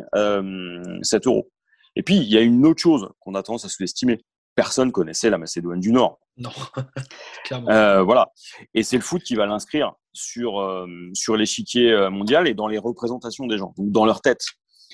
cet 1.02 1.28
euro. 1.28 1.50
Et 1.96 2.04
puis, 2.04 2.18
il 2.18 2.28
y 2.28 2.38
a 2.38 2.42
une 2.42 2.66
autre 2.66 2.82
chose 2.82 3.10
qu'on 3.20 3.36
a 3.36 3.44
tendance 3.44 3.66
à 3.66 3.70
sous-estimer. 3.70 4.20
Personne 4.56 4.92
connaissait 4.92 5.30
la 5.30 5.38
Macédoine 5.38 5.80
du 5.80 5.92
Nord. 5.92 6.20
Non, 6.38 6.52
euh, 7.70 8.04
voilà. 8.04 8.32
Et 8.74 8.84
c'est 8.84 8.98
le 8.98 9.02
foot 9.02 9.22
qui 9.22 9.36
va 9.36 9.46
l'inscrire 9.46 9.94
sur, 10.14 10.60
euh, 10.60 10.88
sur 11.14 11.38
l'échiquier 11.38 11.92
euh, 11.92 12.10
mondial 12.10 12.48
et 12.48 12.54
dans 12.54 12.68
les 12.68 12.78
représentations 12.78 13.48
des 13.48 13.58
gens, 13.58 13.74
donc 13.78 13.92
dans 13.92 14.06
leur 14.06 14.22
tête. 14.22 14.44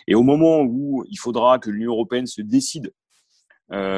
Et 0.08 0.16
au 0.16 0.24
moment 0.24 0.62
où 0.62 1.04
il 1.10 1.18
faudra 1.18 1.60
que 1.60 1.70
l'Union 1.70 1.94
européenne 1.94 2.28
se 2.28 2.42
décide 2.42 2.94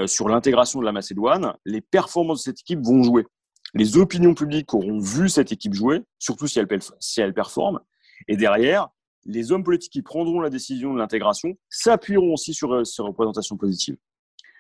sur 0.06 0.30
l'intégration 0.30 0.80
de 0.82 0.86
la 0.86 0.92
Macédoine, 0.92 1.56
les 1.66 1.82
performances 1.82 2.40
de 2.40 2.44
cette 2.44 2.60
équipe 2.60 2.82
vont 2.84 3.02
jouer. 3.02 3.26
Les 3.74 3.98
opinions 3.98 4.36
publiques 4.36 4.72
auront 4.76 5.00
vu 5.00 5.30
cette 5.30 5.52
équipe 5.52 5.74
jouer, 5.74 6.04
surtout 6.20 6.46
si 6.46 6.60
elle, 6.60 6.68
si 7.00 7.22
elle 7.22 7.34
performe. 7.34 7.80
Et 8.28 8.38
derrière, 8.38 8.90
les 9.26 9.52
hommes 9.52 9.64
politiques 9.64 9.94
qui 9.94 10.02
prendront 10.02 10.40
la 10.42 10.50
décision 10.50 10.94
de 10.94 11.00
l'intégration 11.00 11.58
s'appuieront 11.70 12.34
aussi 12.34 12.54
sur 12.54 12.86
ces 12.86 13.02
représentations 13.02 13.58
positives. 13.58 13.98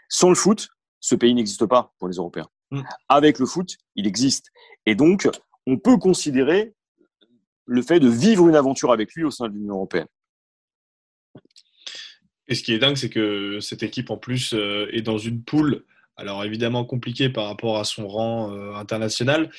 Sans 0.10 0.30
le 0.30 0.36
foot, 0.36 0.70
ce 1.00 1.16
pays 1.16 1.34
n'existe 1.34 1.66
pas 1.66 1.94
pour 2.00 2.08
les 2.08 2.16
Européens. 2.16 2.48
Mm. 2.72 2.82
Avec 3.10 3.40
le 3.40 3.46
foot, 3.46 3.78
il 3.96 4.08
existe. 4.08 4.52
Et 4.86 4.96
donc, 4.96 5.30
on 5.68 5.78
peut 5.78 5.98
considérer 5.98 6.74
le 7.66 7.82
fait 7.82 8.00
de 8.00 8.10
vivre 8.10 8.48
une 8.48 8.56
aventure 8.56 8.92
avec 8.92 9.14
lui 9.14 9.24
au 9.24 9.32
sein 9.32 9.48
de 9.48 9.54
l'Union 9.54 9.76
européenne. 9.76 10.08
Et 12.48 12.56
ce 12.56 12.64
qui 12.64 12.74
est 12.74 12.80
dingue, 12.80 12.98
c'est 12.98 13.10
que 13.10 13.60
cette 13.60 13.84
équipe, 13.84 14.10
en 14.10 14.18
plus, 14.18 14.54
euh, 14.54 14.88
est 14.92 15.02
dans 15.02 15.18
une 15.18 15.44
poule, 15.44 15.86
alors 16.18 16.44
évidemment 16.44 16.84
compliquée 16.86 17.30
par 17.30 17.46
rapport 17.46 17.80
à 17.80 17.86
son 17.86 18.08
rang 18.08 18.52
euh, 18.52 18.74
international, 18.76 19.50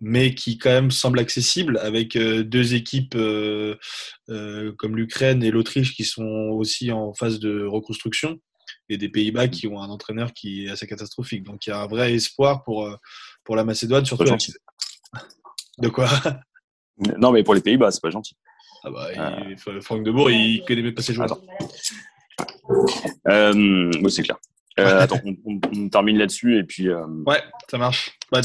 mais 0.00 0.34
qui 0.34 0.58
quand 0.58 0.70
même 0.70 0.90
semble 0.90 1.18
accessible 1.18 1.78
avec 1.78 2.16
euh, 2.16 2.42
deux 2.44 2.74
équipes 2.74 3.16
comme 3.16 4.96
l'Ukraine 4.96 5.42
et 5.42 5.50
l'Autriche 5.50 5.94
qui 5.94 6.04
sont 6.04 6.24
aussi 6.24 6.92
en 6.92 7.14
phase 7.14 7.38
de 7.38 7.64
reconstruction 7.64 8.38
et 8.88 8.98
des 8.98 9.08
Pays-Bas 9.08 9.48
qui 9.48 9.66
ont 9.66 9.80
un 9.80 9.88
entraîneur 9.88 10.32
qui 10.32 10.66
est 10.66 10.70
assez 10.70 10.86
catastrophique. 10.86 11.42
Donc 11.44 11.66
il 11.66 11.70
y 11.70 11.72
a 11.72 11.80
un 11.80 11.86
vrai 11.86 12.14
espoir 12.14 12.62
pour, 12.62 12.86
euh, 12.86 12.96
pour 13.44 13.56
la 13.56 13.64
Macédoine, 13.64 14.04
surtout. 14.04 14.24
De 15.78 15.88
quoi? 15.88 16.08
Non, 17.18 17.32
mais 17.32 17.42
pour 17.42 17.54
les 17.54 17.60
Pays-Bas, 17.60 17.90
c'est 17.90 18.02
pas 18.02 18.10
gentil. 18.10 18.36
Ah 18.84 18.90
bah, 18.90 19.08
euh... 19.16 19.80
Franck 19.80 20.04
Debourg, 20.04 20.30
il 20.30 20.64
connaît 20.64 20.82
même 20.82 20.94
pas 20.94 21.02
ses 21.02 21.14
joueurs. 21.14 21.40
Euh, 23.28 23.90
oui, 24.00 24.12
c'est 24.12 24.22
clair. 24.22 24.38
Euh, 24.80 25.00
attends, 25.00 25.20
on, 25.44 25.88
termine 25.88 26.18
là-dessus 26.18 26.58
et 26.58 26.64
puis. 26.64 26.88
Ouais, 27.26 27.42
ça 27.70 27.78
marche. 27.78 28.18
Bah, 28.32 28.40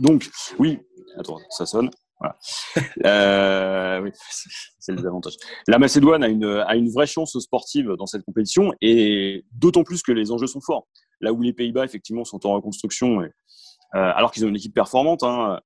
donc, 0.00 0.28
oui, 0.58 0.78
attends, 1.18 1.38
ça 1.50 1.66
sonne. 1.66 1.90
Voilà. 2.20 2.36
euh, 3.04 4.00
oui, 4.02 4.10
c'est 4.78 4.92
le 4.92 4.98
désavantage. 4.98 5.34
La 5.66 5.78
Macédoine 5.78 6.24
a 6.24 6.28
une, 6.28 6.44
a 6.44 6.76
une 6.76 6.90
vraie 6.90 7.06
chance 7.06 7.38
sportive 7.38 7.92
dans 7.98 8.06
cette 8.06 8.24
compétition 8.24 8.72
et 8.80 9.44
d'autant 9.52 9.84
plus 9.84 10.02
que 10.02 10.12
les 10.12 10.32
enjeux 10.32 10.46
sont 10.46 10.60
forts. 10.60 10.88
Là 11.20 11.32
où 11.32 11.42
les 11.42 11.52
Pays-Bas, 11.52 11.84
effectivement, 11.84 12.24
sont 12.24 12.46
en 12.46 12.54
reconstruction, 12.54 13.22
et, 13.22 13.30
euh, 13.94 14.12
alors 14.14 14.32
qu'ils 14.32 14.44
ont 14.44 14.48
une 14.48 14.56
équipe 14.56 14.74
performante, 14.74 15.22
hein, 15.22 15.60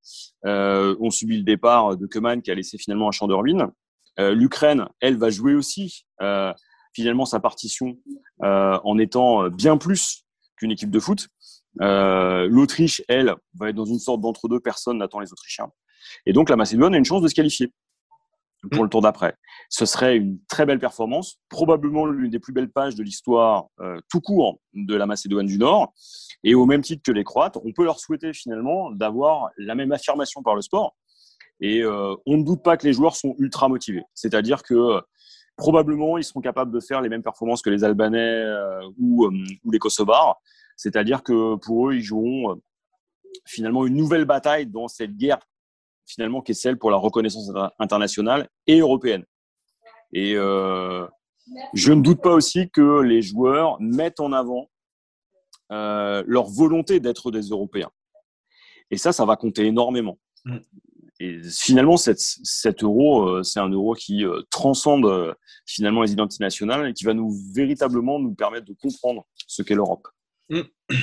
euh, 0.47 0.97
ont 1.01 1.11
subi 1.11 1.37
le 1.39 1.43
départ 1.43 1.97
de 1.97 2.07
Keman 2.07 2.41
qui 2.41 2.51
a 2.51 2.55
laissé 2.55 2.79
finalement 2.79 3.09
un 3.09 3.13
champ 3.13 3.27
de 3.27 3.35
ruines. 3.35 3.67
Euh, 4.19 4.35
L'Ukraine, 4.35 4.87
elle, 5.01 5.17
va 5.17 5.31
jouer 5.31 5.55
aussi 5.55 6.05
euh, 6.21 6.53
finalement 6.93 7.25
sa 7.25 7.41
partition 7.41 7.97
euh, 8.43 8.79
en 8.85 8.99
étant 8.99 9.49
bien 9.49 9.77
plus 9.77 10.25
qu'une 10.57 10.71
équipe 10.71 10.91
de 10.91 11.01
foot. 11.01 11.29
L'Autriche, 11.81 13.03
elle, 13.09 13.35
va 13.55 13.71
être 13.71 13.77
dans 13.77 13.85
une 13.85 13.99
sorte 13.99 14.21
d'entre-deux. 14.21 14.61
Personne 14.61 14.99
n'attend 14.99 15.21
les 15.21 15.33
Autrichiens. 15.33 15.71
Et 16.27 16.33
donc 16.33 16.51
la 16.51 16.57
Macédoine 16.57 16.95
a 16.95 16.99
une 16.99 17.05
chance 17.05 17.23
de 17.23 17.29
se 17.29 17.35
qualifier 17.35 17.73
pour 18.71 18.85
le 18.85 18.89
tour 18.89 19.01
d'après. 19.01 19.35
Ce 19.69 19.87
serait 19.87 20.17
une 20.17 20.39
très 20.49 20.67
belle 20.67 20.79
performance, 20.79 21.39
probablement 21.49 22.07
l'une 22.07 22.31
des 22.31 22.39
plus 22.39 22.53
belles 22.53 22.71
pages 22.71 22.95
de 22.95 23.03
l'histoire 23.03 23.67
euh, 23.81 23.99
tout 24.09 24.21
court 24.21 24.61
de 24.73 24.95
la 24.95 25.07
Macédoine 25.07 25.47
du 25.47 25.59
Nord. 25.59 25.93
Et 26.45 26.55
au 26.55 26.67
même 26.67 26.83
titre 26.83 27.03
que 27.05 27.13
les 27.13 27.25
Croates, 27.25 27.59
on 27.65 27.73
peut 27.73 27.85
leur 27.85 27.99
souhaiter 27.99 28.33
finalement 28.33 28.91
d'avoir 28.91 29.51
la 29.57 29.75
même 29.75 29.93
affirmation 29.93 30.43
par 30.43 30.55
le 30.55 30.63
sport. 30.63 30.97
Et 31.61 31.83
euh, 31.83 32.15
on 32.27 32.39
ne 32.39 32.45
doute 32.45 32.63
pas 32.63 32.77
que 32.77 32.87
les 32.87 32.93
joueurs 32.93 33.17
sont 33.17 33.35
ultra 33.39 33.69
motivés. 33.69 34.03
C'est-à-dire 34.15 34.63
que 34.63 34.75
euh, 34.75 35.01
probablement 35.63 36.19
ils 36.19 36.25
seront 36.25 36.41
capables 36.41 36.73
de 36.73 36.81
faire 36.81 37.01
les 37.01 37.09
mêmes 37.09 37.23
performances 37.23 37.63
que 37.63 37.71
les 37.71 37.85
Albanais 37.85 38.45
ou, 38.99 39.27
ou 39.65 39.71
les 39.71 39.79
Kosovars. 39.79 40.41
C'est-à-dire 40.77 41.23
que 41.23 41.55
pour 41.57 41.89
eux, 41.89 41.95
ils 41.95 42.03
joueront 42.03 42.61
finalement 43.47 43.87
une 43.87 43.95
nouvelle 43.95 44.25
bataille 44.25 44.67
dans 44.67 44.89
cette 44.89 45.17
guerre 45.17 45.39
finalement 46.07 46.43
qui 46.43 46.53
est 46.53 46.55
celle 46.57 46.79
pour 46.79 46.91
la 46.91 46.97
reconnaissance 46.97 47.51
internationale 47.79 48.49
et 48.67 48.81
européenne. 48.81 49.25
Et 50.13 50.35
euh, 50.37 51.07
je 51.75 51.93
ne 51.93 52.03
doute 52.03 52.21
pas 52.21 52.35
aussi 52.35 52.71
que 52.71 53.01
les 53.01 53.23
joueurs 53.23 53.81
mettent 53.81 54.21
en 54.21 54.33
avant 54.33 54.69
euh, 55.71 56.23
leur 56.27 56.47
volonté 56.47 57.01
d'être 57.01 57.31
des 57.31 57.49
Européens. 57.49 57.91
Et 58.91 58.99
ça, 58.99 59.13
ça 59.13 59.25
va 59.25 59.37
compter 59.37 59.65
énormément. 59.65 60.19
Et 61.23 61.41
finalement, 61.51 61.97
cet, 61.97 62.83
euro, 62.83 63.29
euh, 63.29 63.43
c'est 63.43 63.61
un 63.61 63.69
euro 63.69 63.95
qui 63.95 64.25
transcende 64.51 65.35
finalement 65.67 66.03
les 66.03 66.13
identités 66.13 66.43
nationales 66.43 66.89
et 66.89 66.93
qui 66.93 67.05
va 67.05 67.15
nous 67.15 67.33
véritablement 67.55 68.19
nous 68.19 68.35
permettre 68.35 68.67
de 68.67 68.75
comprendre 68.75 69.27
ce 69.47 69.63
qu'est 69.63 69.75
l'Europe. 69.75 70.09
Mm. 70.51 70.63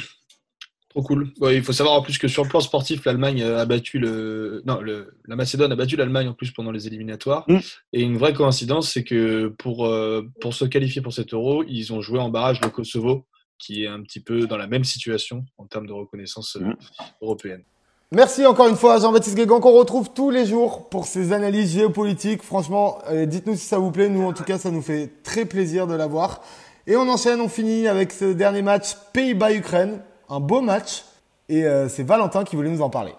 Trop 0.89 1.03
cool. 1.03 1.31
il 1.51 1.61
faut 1.61 1.71
savoir 1.71 1.95
en 1.95 2.01
plus 2.01 2.17
que 2.17 2.27
sur 2.27 2.43
le 2.43 2.49
plan 2.49 2.61
sportif, 2.61 3.05
l'Allemagne 3.05 3.43
a 3.43 3.63
battu 3.65 3.99
le. 3.99 4.63
Non, 4.65 4.81
le... 4.81 5.19
la 5.27 5.35
Macédoine 5.35 5.71
a 5.71 5.75
battu 5.75 5.95
l'Allemagne 5.95 6.27
en 6.27 6.33
plus 6.33 6.49
pendant 6.49 6.71
les 6.71 6.87
éliminatoires. 6.87 7.45
Mm. 7.47 7.59
Et 7.93 8.01
une 8.01 8.17
vraie 8.17 8.33
coïncidence, 8.33 8.91
c'est 8.91 9.03
que 9.03 9.49
pour, 9.59 9.85
euh, 9.85 10.27
pour 10.41 10.55
se 10.55 10.65
qualifier 10.65 11.03
pour 11.03 11.13
cet 11.13 11.33
euro, 11.33 11.63
ils 11.67 11.93
ont 11.93 12.01
joué 12.01 12.17
en 12.17 12.29
barrage 12.29 12.59
le 12.61 12.69
Kosovo, 12.69 13.27
qui 13.59 13.83
est 13.83 13.87
un 13.87 14.01
petit 14.01 14.19
peu 14.19 14.47
dans 14.47 14.57
la 14.57 14.65
même 14.65 14.83
situation 14.83 15.45
en 15.59 15.67
termes 15.67 15.85
de 15.85 15.93
reconnaissance 15.93 16.55
euh, 16.55 16.61
mm. 16.61 16.77
européenne. 17.21 17.63
Merci 18.11 18.47
encore 18.47 18.67
une 18.67 18.75
fois 18.75 18.95
à 18.95 18.99
Jean-Baptiste 18.99 19.35
Guégan 19.35 19.59
qu'on 19.59 19.71
retrouve 19.71 20.09
tous 20.09 20.31
les 20.31 20.47
jours 20.47 20.89
pour 20.89 21.05
ses 21.05 21.31
analyses 21.31 21.73
géopolitiques. 21.73 22.41
Franchement, 22.41 22.97
dites-nous 23.27 23.55
si 23.55 23.67
ça 23.67 23.77
vous 23.77 23.91
plaît. 23.91 24.09
Nous, 24.09 24.25
en 24.25 24.33
tout 24.33 24.43
cas, 24.43 24.57
ça 24.57 24.71
nous 24.71 24.81
fait 24.81 25.11
très 25.21 25.45
plaisir 25.45 25.85
de 25.85 25.93
l'avoir. 25.93 26.41
Et 26.87 26.95
on 26.95 27.07
enchaîne, 27.07 27.39
on 27.39 27.47
finit 27.47 27.87
avec 27.87 28.11
ce 28.11 28.25
dernier 28.25 28.63
match 28.63 28.95
Pays-Bas-Ukraine 29.13 30.01
un 30.27 30.39
beau 30.39 30.61
match 30.61 31.05
et 31.49 31.65
euh, 31.65 31.87
c'est 31.87 32.01
Valentin 32.01 32.43
qui 32.43 32.55
voulait 32.55 32.71
nous 32.71 32.81
en 32.81 32.89
parler. 32.89 33.13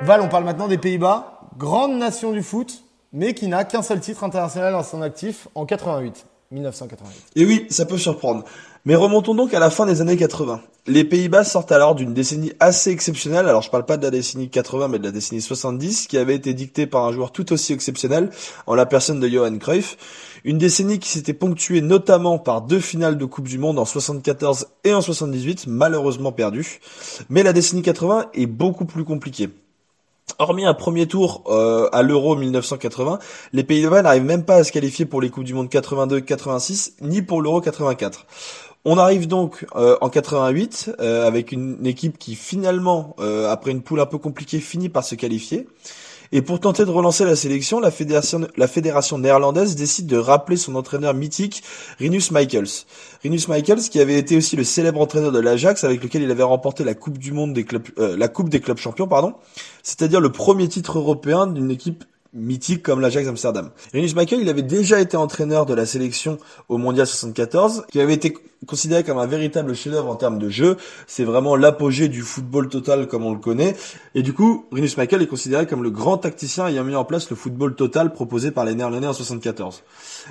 Val, 0.00 0.20
on 0.20 0.28
parle 0.28 0.44
maintenant 0.44 0.66
des 0.66 0.78
Pays-Bas, 0.78 1.40
grande 1.56 1.96
nation 1.98 2.32
du 2.32 2.42
foot, 2.42 2.82
mais 3.12 3.32
qui 3.34 3.46
n'a 3.46 3.62
qu'un 3.62 3.82
seul 3.82 4.00
titre 4.00 4.24
international 4.24 4.72
dans 4.72 4.82
son 4.82 5.02
actif 5.02 5.46
en 5.54 5.66
88, 5.66 6.26
1988. 6.50 7.24
Et 7.36 7.44
oui, 7.44 7.66
ça 7.70 7.86
peut 7.86 7.98
surprendre. 7.98 8.44
Mais 8.84 8.94
remontons 8.94 9.34
donc 9.34 9.54
à 9.54 9.58
la 9.58 9.70
fin 9.70 9.86
des 9.86 10.00
années 10.00 10.16
80. 10.16 10.60
Les 10.86 11.04
Pays-Bas 11.04 11.44
sortent 11.44 11.72
alors 11.72 11.94
d'une 11.94 12.12
décennie 12.12 12.52
assez 12.60 12.90
exceptionnelle, 12.90 13.48
alors 13.48 13.62
je 13.62 13.70
parle 13.70 13.86
pas 13.86 13.96
de 13.96 14.02
la 14.02 14.10
décennie 14.10 14.50
80 14.50 14.88
mais 14.88 14.98
de 14.98 15.04
la 15.04 15.10
décennie 15.10 15.40
70, 15.40 16.06
qui 16.06 16.18
avait 16.18 16.34
été 16.34 16.52
dictée 16.52 16.86
par 16.86 17.04
un 17.06 17.12
joueur 17.12 17.32
tout 17.32 17.50
aussi 17.54 17.72
exceptionnel, 17.72 18.28
en 18.66 18.74
la 18.74 18.84
personne 18.84 19.20
de 19.20 19.26
Johan 19.26 19.56
Cruyff. 19.56 19.96
Une 20.44 20.58
décennie 20.58 20.98
qui 20.98 21.08
s'était 21.08 21.32
ponctuée 21.32 21.80
notamment 21.80 22.38
par 22.38 22.60
deux 22.60 22.80
finales 22.80 23.16
de 23.16 23.24
Coupe 23.24 23.48
du 23.48 23.56
Monde 23.56 23.78
en 23.78 23.86
74 23.86 24.66
et 24.84 24.92
en 24.92 25.00
78, 25.00 25.64
malheureusement 25.66 26.32
perdues. 26.32 26.80
Mais 27.30 27.42
la 27.42 27.54
décennie 27.54 27.80
80 27.80 28.26
est 28.34 28.46
beaucoup 28.46 28.84
plus 28.84 29.04
compliquée. 29.04 29.48
Hormis 30.38 30.64
un 30.64 30.74
premier 30.74 31.06
tour 31.06 31.44
euh, 31.46 31.88
à 31.92 32.02
l'Euro 32.02 32.34
1980, 32.34 33.18
les 33.52 33.62
Pays-Bas 33.62 34.02
n'arrivent 34.02 34.24
même 34.24 34.44
pas 34.44 34.56
à 34.56 34.64
se 34.64 34.72
qualifier 34.72 35.04
pour 35.04 35.20
les 35.20 35.30
Coupes 35.30 35.44
du 35.44 35.54
Monde 35.54 35.68
82-86 35.68 36.94
ni 37.02 37.22
pour 37.22 37.40
l'Euro 37.40 37.60
84. 37.60 38.26
On 38.84 38.98
arrive 38.98 39.28
donc 39.28 39.66
euh, 39.76 39.96
en 40.00 40.08
88 40.08 40.96
euh, 40.98 41.26
avec 41.26 41.52
une, 41.52 41.86
équipe 41.86 42.18
qui 42.18 42.34
finalement, 42.34 43.14
après 43.48 43.70
une 43.70 43.82
poule 43.82 44.00
un 44.00 44.06
peu 44.06 44.18
compliquée, 44.18 44.60
finit 44.60 44.88
par 44.88 45.04
se 45.04 45.14
qualifier. 45.14 45.68
Et 46.36 46.42
pour 46.42 46.58
tenter 46.58 46.84
de 46.84 46.90
relancer 46.90 47.24
la 47.24 47.36
sélection, 47.36 47.78
la 47.78 47.92
fédération, 47.92 48.48
la 48.56 48.66
fédération 48.66 49.18
néerlandaise 49.18 49.76
décide 49.76 50.08
de 50.08 50.16
rappeler 50.16 50.56
son 50.56 50.74
entraîneur 50.74 51.14
mythique, 51.14 51.62
Rinus 52.00 52.32
Michaels. 52.32 52.86
Rinus 53.22 53.46
Michaels, 53.46 53.82
qui 53.82 54.00
avait 54.00 54.18
été 54.18 54.36
aussi 54.36 54.56
le 54.56 54.64
célèbre 54.64 55.00
entraîneur 55.00 55.30
de 55.30 55.38
l'Ajax, 55.38 55.84
avec 55.84 56.02
lequel 56.02 56.22
il 56.22 56.30
avait 56.32 56.42
remporté 56.42 56.82
la 56.82 56.94
Coupe 56.94 57.18
du 57.18 57.30
Monde 57.30 57.52
des 57.52 57.62
clubs, 57.62 57.86
la 57.96 58.26
Coupe 58.26 58.48
des 58.48 58.60
clubs 58.60 58.78
champions, 58.78 59.06
pardon. 59.06 59.34
C'est-à-dire 59.84 60.20
le 60.20 60.32
premier 60.32 60.66
titre 60.66 60.98
européen 60.98 61.46
d'une 61.46 61.70
équipe 61.70 62.02
mythique 62.32 62.82
comme 62.82 63.00
l'Ajax 63.00 63.28
Amsterdam. 63.28 63.70
Rinus 63.92 64.16
Michael, 64.16 64.40
il 64.40 64.48
avait 64.48 64.62
déjà 64.62 64.98
été 64.98 65.16
entraîneur 65.16 65.66
de 65.66 65.74
la 65.74 65.86
sélection 65.86 66.38
au 66.68 66.78
Mondial 66.78 67.06
74, 67.06 67.84
qui 67.92 68.00
avait 68.00 68.14
été 68.14 68.36
considéré 68.66 69.04
comme 69.04 69.18
un 69.18 69.26
véritable 69.26 69.74
chef-d'œuvre 69.74 70.10
en 70.10 70.16
termes 70.16 70.38
de 70.38 70.48
jeu. 70.48 70.76
C'est 71.06 71.24
vraiment 71.24 71.56
l'apogée 71.56 72.08
du 72.08 72.22
football 72.22 72.68
total 72.68 73.06
comme 73.06 73.24
on 73.24 73.32
le 73.32 73.38
connaît. 73.38 73.76
Et 74.14 74.22
du 74.22 74.32
coup, 74.32 74.66
Rinus 74.72 74.96
Michael 74.96 75.22
est 75.22 75.26
considéré 75.26 75.66
comme 75.66 75.82
le 75.82 75.90
grand 75.90 76.18
tacticien 76.18 76.66
ayant 76.68 76.84
mis 76.84 76.94
en 76.94 77.04
place 77.04 77.30
le 77.30 77.36
football 77.36 77.74
total 77.74 78.12
proposé 78.12 78.50
par 78.50 78.64
les 78.64 78.74
Néerlandais 78.74 79.06
en 79.06 79.12
74. 79.12 79.82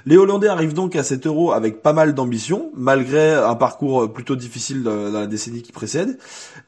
Les 0.05 0.17
Hollandais 0.17 0.47
arrivent 0.47 0.73
donc 0.73 0.95
à 0.95 1.03
cet 1.03 1.27
euro 1.27 1.51
avec 1.51 1.81
pas 1.81 1.93
mal 1.93 2.13
d'ambition, 2.13 2.71
malgré 2.75 3.33
un 3.33 3.55
parcours 3.55 4.11
plutôt 4.11 4.35
difficile 4.35 4.83
dans 4.83 5.11
la 5.11 5.27
décennie 5.27 5.61
qui 5.61 5.71
précède, 5.71 6.17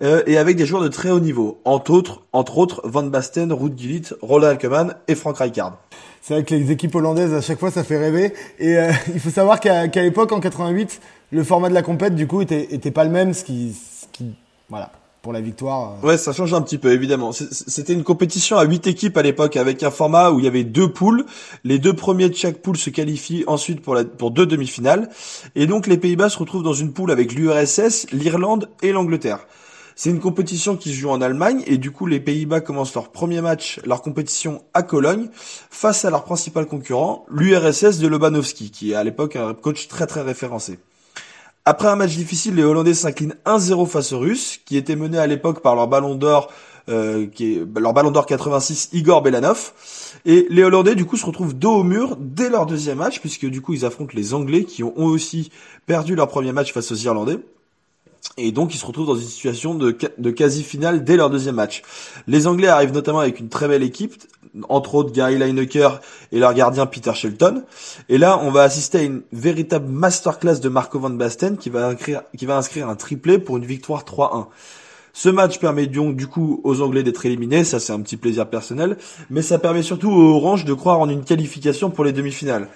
euh, 0.03 0.21
et 0.27 0.37
avec 0.37 0.57
des 0.57 0.65
joueurs 0.65 0.83
de 0.83 0.87
très 0.87 1.09
haut 1.09 1.19
niveau, 1.19 1.59
entre 1.65 1.91
autres, 1.91 2.21
entre 2.33 2.57
autres 2.57 2.81
Van 2.83 3.03
Basten, 3.03 3.51
Ruud 3.51 3.75
Gullit, 3.75 4.09
Ronald 4.21 4.59
Koeman 4.59 4.95
et 5.07 5.15
Frank 5.15 5.37
Rijkaard. 5.37 5.77
C'est 6.21 6.33
vrai 6.33 6.43
que 6.43 6.55
les 6.55 6.71
équipes 6.71 6.95
hollandaises, 6.95 7.35
à 7.35 7.41
chaque 7.41 7.59
fois, 7.59 7.69
ça 7.69 7.83
fait 7.83 7.99
rêver. 7.99 8.33
Et 8.57 8.77
euh, 8.77 8.91
il 9.13 9.19
faut 9.19 9.29
savoir 9.29 9.59
qu'à 9.59 9.85
l'époque, 9.85 10.31
en 10.31 10.39
88, 10.39 10.99
le 11.35 11.43
format 11.43 11.69
de 11.69 11.73
la 11.73 11.81
compète, 11.81 12.15
du 12.15 12.27
coup, 12.27 12.41
était, 12.41 12.73
était 12.73 12.91
pas 12.91 13.03
le 13.03 13.11
même, 13.11 13.33
ce 13.33 13.43
qui, 13.43 13.73
ce 13.73 14.07
qui 14.11 14.33
voilà, 14.69 14.91
pour 15.21 15.33
la 15.33 15.41
victoire. 15.41 15.97
Euh. 16.03 16.07
Ouais, 16.07 16.17
ça 16.17 16.31
change 16.31 16.53
un 16.53 16.61
petit 16.61 16.77
peu, 16.77 16.91
évidemment. 16.91 17.31
C'était 17.33 17.93
une 17.93 18.03
compétition 18.03 18.57
à 18.57 18.63
huit 18.63 18.87
équipes 18.87 19.17
à 19.17 19.21
l'époque, 19.21 19.57
avec 19.57 19.83
un 19.83 19.91
format 19.91 20.31
où 20.31 20.39
il 20.39 20.45
y 20.45 20.47
avait 20.47 20.63
deux 20.63 20.91
poules. 20.91 21.25
Les 21.63 21.77
deux 21.77 21.93
premiers 21.93 22.29
de 22.29 22.35
chaque 22.35 22.61
poule 22.61 22.77
se 22.77 22.89
qualifient 22.89 23.43
ensuite 23.47 23.81
pour, 23.81 23.95
la, 23.95 24.05
pour 24.05 24.31
deux 24.31 24.45
demi-finales. 24.45 25.09
Et 25.55 25.67
donc, 25.67 25.87
les 25.87 25.97
Pays-Bas 25.97 26.29
se 26.29 26.39
retrouvent 26.39 26.63
dans 26.63 26.73
une 26.73 26.93
poule 26.93 27.11
avec 27.11 27.33
l'URSS, 27.33 28.07
l'Irlande 28.11 28.69
et 28.81 28.91
l'Angleterre. 28.91 29.45
C'est 29.97 30.09
une 30.09 30.19
compétition 30.19 30.75
qui 30.75 30.89
se 30.89 30.95
joue 30.95 31.09
en 31.09 31.21
Allemagne 31.21 31.63
et 31.67 31.77
du 31.77 31.91
coup 31.91 32.05
les 32.05 32.19
Pays-Bas 32.19 32.59
commencent 32.59 32.93
leur 32.93 33.13
premier 33.13 33.39
match, 33.39 33.79
leur 33.85 34.01
compétition 34.01 34.61
à 34.73 34.83
Cologne, 34.83 35.29
face 35.69 36.03
à 36.03 36.09
leur 36.09 36.25
principal 36.25 36.65
concurrent, 36.65 37.25
l'URSS 37.31 37.99
de 37.99 38.07
Lobanovski, 38.09 38.71
qui 38.71 38.91
est 38.91 38.95
à 38.95 39.05
l'époque 39.05 39.37
un 39.37 39.53
coach 39.53 39.87
très 39.87 40.05
très 40.05 40.21
référencé. 40.21 40.79
Après 41.67 41.87
un 41.87 41.95
match 41.95 42.15
difficile, 42.15 42.53
les 42.53 42.63
Hollandais 42.63 42.93
s'inclinent 42.93 43.33
1-0 43.47 43.87
face 43.87 44.13
aux 44.13 44.19
Russes, 44.19 44.59
qui 44.65 44.77
étaient 44.77 44.95
menés 44.95 45.17
à 45.17 45.25
l'époque 45.25 45.63
par 45.63 45.75
leur 45.75 45.87
ballon 45.87 46.13
d'or, 46.13 46.51
euh, 46.89 47.25
qui 47.25 47.55
est 47.55 47.79
leur 47.79 47.91
ballon 47.91 48.11
d'or 48.11 48.27
86, 48.27 48.89
Igor 48.93 49.23
Belanov. 49.23 49.73
Et 50.25 50.45
les 50.51 50.63
Hollandais, 50.63 50.93
du 50.93 51.05
coup, 51.05 51.17
se 51.17 51.25
retrouvent 51.25 51.55
dos 51.55 51.77
au 51.77 51.83
mur 51.83 52.17
dès 52.19 52.51
leur 52.51 52.67
deuxième 52.67 52.99
match, 52.99 53.19
puisque 53.19 53.47
du 53.47 53.61
coup, 53.61 53.73
ils 53.73 53.83
affrontent 53.83 54.13
les 54.13 54.35
Anglais, 54.35 54.63
qui 54.65 54.83
ont 54.83 54.95
aussi 54.95 55.49
perdu 55.87 56.13
leur 56.13 56.27
premier 56.27 56.51
match 56.51 56.71
face 56.71 56.91
aux 56.91 56.97
Irlandais. 56.97 57.39
Et 58.37 58.51
donc 58.51 58.73
ils 58.73 58.77
se 58.77 58.85
retrouvent 58.85 59.07
dans 59.07 59.15
une 59.15 59.27
situation 59.27 59.75
de 59.75 60.31
quasi-finale 60.31 61.03
dès 61.03 61.15
leur 61.15 61.29
deuxième 61.29 61.55
match. 61.55 61.83
Les 62.27 62.47
Anglais 62.47 62.67
arrivent 62.67 62.91
notamment 62.91 63.19
avec 63.19 63.39
une 63.39 63.49
très 63.49 63.67
belle 63.67 63.83
équipe, 63.83 64.15
entre 64.69 64.95
autres 64.95 65.11
Gary 65.11 65.37
Lineker 65.37 66.01
et 66.31 66.39
leur 66.39 66.53
gardien 66.53 66.85
Peter 66.85 67.13
Shelton. 67.13 67.63
Et 68.09 68.17
là, 68.17 68.39
on 68.41 68.51
va 68.51 68.63
assister 68.63 68.99
à 68.99 69.03
une 69.03 69.21
véritable 69.31 69.89
masterclass 69.89 70.59
de 70.59 70.69
Marco 70.69 70.99
van 70.99 71.09
Basten 71.09 71.57
qui 71.57 71.69
va 71.69 71.87
inscrire, 71.87 72.23
qui 72.37 72.45
va 72.45 72.57
inscrire 72.57 72.89
un 72.89 72.95
triplé 72.95 73.39
pour 73.39 73.57
une 73.57 73.65
victoire 73.65 74.03
3-1. 74.03 74.47
Ce 75.17 75.29
match 75.29 75.59
permet 75.59 75.87
donc 75.87 76.17
du 76.17 76.27
coup 76.27 76.59
aux 76.65 76.81
Anglais 76.81 77.01
d'être 77.01 77.25
éliminés, 77.25 77.63
ça 77.63 77.79
c'est 77.79 77.93
un 77.93 78.01
petit 78.01 78.17
plaisir 78.17 78.49
personnel, 78.49 78.97
mais 79.29 79.41
ça 79.41 79.57
permet 79.57 79.81
surtout 79.81 80.11
aux 80.11 80.35
Orange 80.35 80.65
de 80.65 80.73
croire 80.73 80.99
en 80.99 81.07
une 81.07 81.23
qualification 81.23 81.89
pour 81.89 82.03
les 82.03 82.11
demi-finales, 82.11 82.67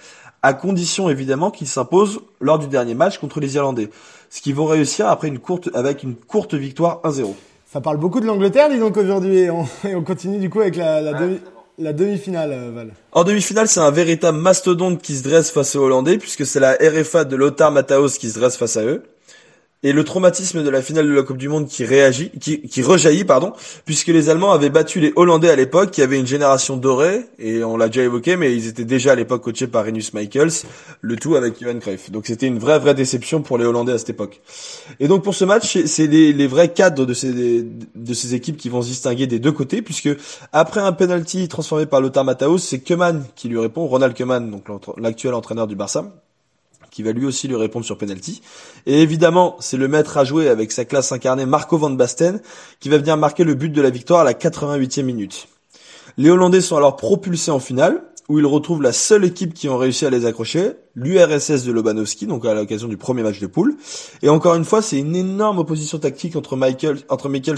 à 0.41 0.53
condition 0.53 1.09
évidemment 1.09 1.51
qu'ils 1.51 1.67
s'imposent 1.67 2.21
lors 2.39 2.57
du 2.57 2.67
dernier 2.67 2.93
match 2.93 3.17
contre 3.17 3.41
les 3.41 3.55
Irlandais, 3.55 3.89
ce 4.29 4.39
qu'ils 4.39 4.55
vont 4.55 4.67
réussir 4.67 5.09
après 5.09 5.27
une 5.27 5.39
courte, 5.39 5.69
avec 5.73 6.01
une 6.01 6.15
courte 6.15 6.53
victoire 6.53 7.01
1-0. 7.03 7.33
Ça 7.65 7.81
parle 7.81 7.97
beaucoup 7.97 8.21
de 8.21 8.25
l'Angleterre, 8.25 8.69
dis 8.69 8.79
donc 8.79 8.95
aujourd'hui, 8.95 9.39
et 9.39 9.49
on, 9.51 9.67
on, 9.83 10.01
continue 10.01 10.37
du 10.37 10.49
coup 10.49 10.61
avec 10.61 10.77
la, 10.77 11.01
la 11.01 11.13
demi 11.13 11.39
la 11.79 11.93
demi-finale, 11.93 12.51
euh, 12.51 12.71
Val. 12.73 12.91
En 13.13 13.23
demi-finale, 13.23 13.67
c'est 13.67 13.79
un 13.79 13.91
véritable 13.91 14.37
mastodonte 14.37 15.01
qui 15.01 15.15
se 15.15 15.23
dresse 15.23 15.49
face 15.49 15.75
aux 15.75 15.83
Hollandais, 15.83 16.17
puisque 16.17 16.45
c'est 16.45 16.59
la 16.59 16.73
RFA 16.73 17.23
de 17.23 17.35
Lothar 17.35 17.71
Matthaus 17.71 18.17
qui 18.19 18.29
se 18.29 18.37
dresse 18.37 18.57
face 18.57 18.77
à 18.77 18.83
eux 18.83 19.03
et 19.81 19.93
le 19.93 20.03
traumatisme 20.03 20.63
de 20.63 20.69
la 20.69 20.81
finale 20.81 21.07
de 21.07 21.13
la 21.13 21.23
Coupe 21.23 21.37
du 21.37 21.47
Monde 21.47 21.67
qui 21.67 21.85
réagit, 21.85 22.31
qui, 22.31 22.61
qui 22.61 22.81
rejaillit, 22.81 23.23
pardon, 23.23 23.53
puisque 23.85 24.07
les 24.07 24.29
Allemands 24.29 24.51
avaient 24.51 24.69
battu 24.69 24.99
les 24.99 25.13
Hollandais 25.15 25.49
à 25.49 25.55
l'époque, 25.55 25.91
qui 25.91 26.01
avaient 26.01 26.19
une 26.19 26.27
génération 26.27 26.75
dorée, 26.75 27.25
et 27.37 27.63
on 27.63 27.77
l'a 27.77 27.87
déjà 27.87 28.03
évoqué, 28.03 28.35
mais 28.35 28.53
ils 28.53 28.67
étaient 28.67 28.83
déjà 28.83 29.13
à 29.13 29.15
l'époque 29.15 29.41
coachés 29.41 29.67
par 29.67 29.85
Renus 29.85 30.13
Michaels, 30.13 30.51
le 30.99 31.15
tout 31.15 31.35
avec 31.35 31.61
Johan 31.61 31.79
Cruyff. 31.79 32.11
Donc 32.11 32.27
c'était 32.27 32.47
une 32.47 32.59
vraie, 32.59 32.79
vraie 32.79 32.93
déception 32.93 33.41
pour 33.41 33.57
les 33.57 33.63
Hollandais 33.63 33.93
à 33.93 33.97
cette 33.97 34.09
époque. 34.09 34.41
Et 34.99 35.07
donc 35.07 35.23
pour 35.23 35.33
ce 35.33 35.45
match, 35.45 35.77
c'est 35.85 36.07
les, 36.07 36.33
les, 36.33 36.47
vrais 36.47 36.73
cadres 36.73 37.05
de 37.05 37.13
ces, 37.13 37.63
de 37.63 38.13
ces 38.13 38.35
équipes 38.35 38.57
qui 38.57 38.67
vont 38.67 38.81
se 38.81 38.87
distinguer 38.87 39.27
des 39.27 39.39
deux 39.39 39.53
côtés, 39.53 39.81
puisque 39.81 40.09
après 40.51 40.81
un 40.81 40.91
penalty 40.91 41.47
transformé 41.47 41.85
par 41.85 42.01
Lothar 42.01 42.25
Matthaus, 42.25 42.57
c'est 42.57 42.79
Keman 42.79 43.23
qui 43.35 43.47
lui 43.47 43.59
répond, 43.59 43.87
Ronald 43.87 44.13
Keman, 44.13 44.51
donc 44.51 44.65
l'actuel 44.97 45.33
entraîneur 45.33 45.67
du 45.67 45.77
Barça 45.77 46.11
qui 46.99 47.03
va 47.03 47.13
lui 47.13 47.25
aussi 47.25 47.47
lui 47.47 47.55
répondre 47.55 47.85
sur 47.85 47.97
penalty. 47.97 48.41
Et 48.85 49.01
évidemment, 49.01 49.55
c'est 49.62 49.77
le 49.77 49.88
maître 49.88 50.17
à 50.17 50.25
jouer 50.25 50.49
avec 50.49 50.73
sa 50.73 50.83
classe 50.83 51.13
incarnée 51.13 51.45
Marco 51.45 51.77
van 51.77 51.91
Basten 51.91 52.41
qui 52.81 52.89
va 52.89 52.97
venir 52.97 53.15
marquer 53.15 53.45
le 53.45 53.53
but 53.53 53.69
de 53.69 53.81
la 53.81 53.89
victoire 53.89 54.19
à 54.19 54.23
la 54.25 54.33
88e 54.33 55.03
minute. 55.03 55.47
Les 56.17 56.29
Hollandais 56.29 56.59
sont 56.59 56.75
alors 56.75 56.97
propulsés 56.97 57.51
en 57.51 57.62
finale 57.62 58.03
où 58.29 58.37
ils 58.37 58.45
retrouvent 58.45 58.81
la 58.81 58.93
seule 58.93 59.25
équipe 59.25 59.55
qui 59.55 59.67
ont 59.67 59.77
réussi 59.77 60.05
à 60.05 60.11
les 60.11 60.27
accrocher, 60.27 60.73
l'URSS 60.95 61.63
de 61.63 61.71
Lobanovski, 61.71 62.27
donc 62.27 62.45
à 62.45 62.53
l'occasion 62.53 62.87
du 62.87 62.95
premier 62.95 63.23
match 63.23 63.39
de 63.39 63.47
poule. 63.47 63.75
Et 64.21 64.29
encore 64.29 64.53
une 64.55 64.65
fois, 64.65 64.83
c'est 64.83 64.99
une 64.99 65.15
énorme 65.15 65.57
opposition 65.57 65.97
tactique 65.97 66.35
entre 66.35 66.55
Michael, 66.55 66.99
entre 67.09 67.27
Michaels 67.27 67.57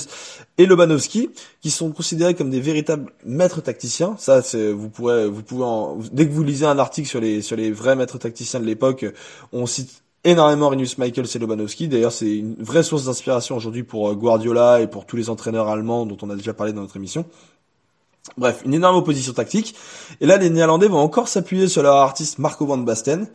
et 0.57 0.65
Lobanovski, 0.65 1.29
qui 1.59 1.69
sont 1.69 1.91
considérés 1.91 2.35
comme 2.35 2.49
des 2.49 2.61
véritables 2.61 3.11
maîtres 3.25 3.61
tacticiens. 3.61 4.15
Ça, 4.17 4.41
c'est, 4.41 4.71
vous 4.71 4.89
pourrez, 4.89 5.27
vous 5.27 5.43
pouvez 5.43 5.65
dès 6.13 6.25
que 6.25 6.31
vous 6.31 6.43
lisez 6.43 6.65
un 6.65 6.79
article 6.79 7.07
sur 7.07 7.19
les, 7.19 7.41
sur 7.41 7.57
les 7.57 7.71
vrais 7.71 7.97
maîtres 7.97 8.17
tacticiens 8.17 8.61
de 8.61 8.65
l'époque, 8.65 9.05
on 9.51 9.65
cite 9.65 10.01
énormément 10.23 10.69
Rinus 10.69 10.97
Michaels 10.97 11.27
et 11.33 11.39
Lobanovski. 11.39 11.87
D'ailleurs, 11.87 12.11
c'est 12.11 12.37
une 12.37 12.55
vraie 12.59 12.83
source 12.83 13.05
d'inspiration 13.05 13.55
aujourd'hui 13.55 13.83
pour 13.83 14.09
euh, 14.09 14.15
Guardiola 14.15 14.81
et 14.81 14.87
pour 14.87 15.05
tous 15.05 15.17
les 15.17 15.29
entraîneurs 15.29 15.67
allemands 15.67 16.05
dont 16.05 16.17
on 16.21 16.29
a 16.29 16.35
déjà 16.35 16.53
parlé 16.53 16.73
dans 16.73 16.81
notre 16.81 16.97
émission. 16.97 17.25
Bref, 18.37 18.61
une 18.65 18.75
énorme 18.75 18.97
opposition 18.97 19.33
tactique. 19.33 19.75
Et 20.19 20.27
là, 20.27 20.37
les 20.37 20.51
Néerlandais 20.51 20.87
vont 20.87 20.99
encore 20.99 21.27
s'appuyer 21.27 21.67
sur 21.67 21.81
leur 21.81 21.95
artiste 21.95 22.37
Marco 22.37 22.67
van 22.67 22.77
Basten. 22.77 23.27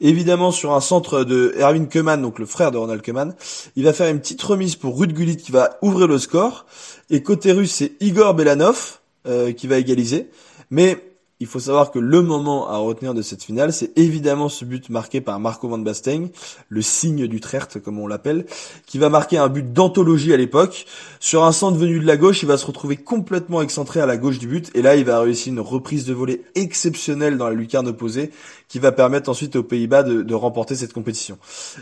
Évidemment, 0.00 0.50
sur 0.50 0.74
un 0.74 0.82
centre 0.82 1.24
de 1.24 1.54
Erwin 1.58 1.88
Koeman, 1.88 2.20
donc 2.20 2.38
le 2.38 2.44
frère 2.44 2.70
de 2.70 2.76
Ronald 2.76 3.00
Koeman. 3.02 3.34
Il 3.76 3.84
va 3.84 3.94
faire 3.94 4.08
une 4.10 4.20
petite 4.20 4.42
remise 4.42 4.76
pour 4.76 4.98
Ruud 4.98 5.14
Gullit 5.14 5.38
qui 5.38 5.52
va 5.52 5.78
ouvrir 5.80 6.06
le 6.06 6.18
score. 6.18 6.66
Et 7.08 7.22
côté 7.22 7.52
russe, 7.52 7.72
c'est 7.76 7.92
Igor 8.00 8.34
Belanov 8.34 8.98
euh, 9.26 9.52
qui 9.52 9.66
va 9.66 9.78
égaliser. 9.78 10.30
Mais 10.70 11.15
il 11.38 11.46
faut 11.46 11.60
savoir 11.60 11.90
que 11.90 11.98
le 11.98 12.22
moment 12.22 12.68
à 12.68 12.78
retenir 12.78 13.12
de 13.12 13.20
cette 13.20 13.42
finale, 13.42 13.72
c'est 13.72 13.96
évidemment 13.98 14.48
ce 14.48 14.64
but 14.64 14.88
marqué 14.88 15.20
par 15.20 15.38
Marco 15.38 15.68
van 15.68 15.78
Basten, 15.78 16.30
le 16.68 16.82
signe 16.82 17.26
du 17.26 17.40
Trert 17.40 17.68
comme 17.84 17.98
on 17.98 18.06
l'appelle, 18.06 18.46
qui 18.86 18.96
va 18.98 19.10
marquer 19.10 19.36
un 19.36 19.48
but 19.48 19.72
d'anthologie 19.72 20.32
à 20.32 20.38
l'époque. 20.38 20.86
Sur 21.20 21.44
un 21.44 21.52
centre 21.52 21.76
venu 21.76 22.00
de 22.00 22.06
la 22.06 22.16
gauche, 22.16 22.42
il 22.42 22.46
va 22.46 22.56
se 22.56 22.64
retrouver 22.64 22.96
complètement 22.96 23.60
excentré 23.60 24.00
à 24.00 24.06
la 24.06 24.16
gauche 24.16 24.38
du 24.38 24.46
but, 24.46 24.70
et 24.74 24.80
là 24.80 24.96
il 24.96 25.04
va 25.04 25.20
réussir 25.20 25.52
une 25.52 25.60
reprise 25.60 26.06
de 26.06 26.14
volée 26.14 26.42
exceptionnelle 26.54 27.36
dans 27.36 27.48
la 27.48 27.54
lucarne 27.54 27.88
opposée, 27.88 28.30
qui 28.68 28.78
va 28.78 28.92
permettre 28.92 29.30
ensuite 29.30 29.56
aux 29.56 29.62
Pays-Bas 29.62 30.02
de, 30.02 30.34
remporter 30.34 30.74
cette 30.74 30.92
compétition. 30.92 31.38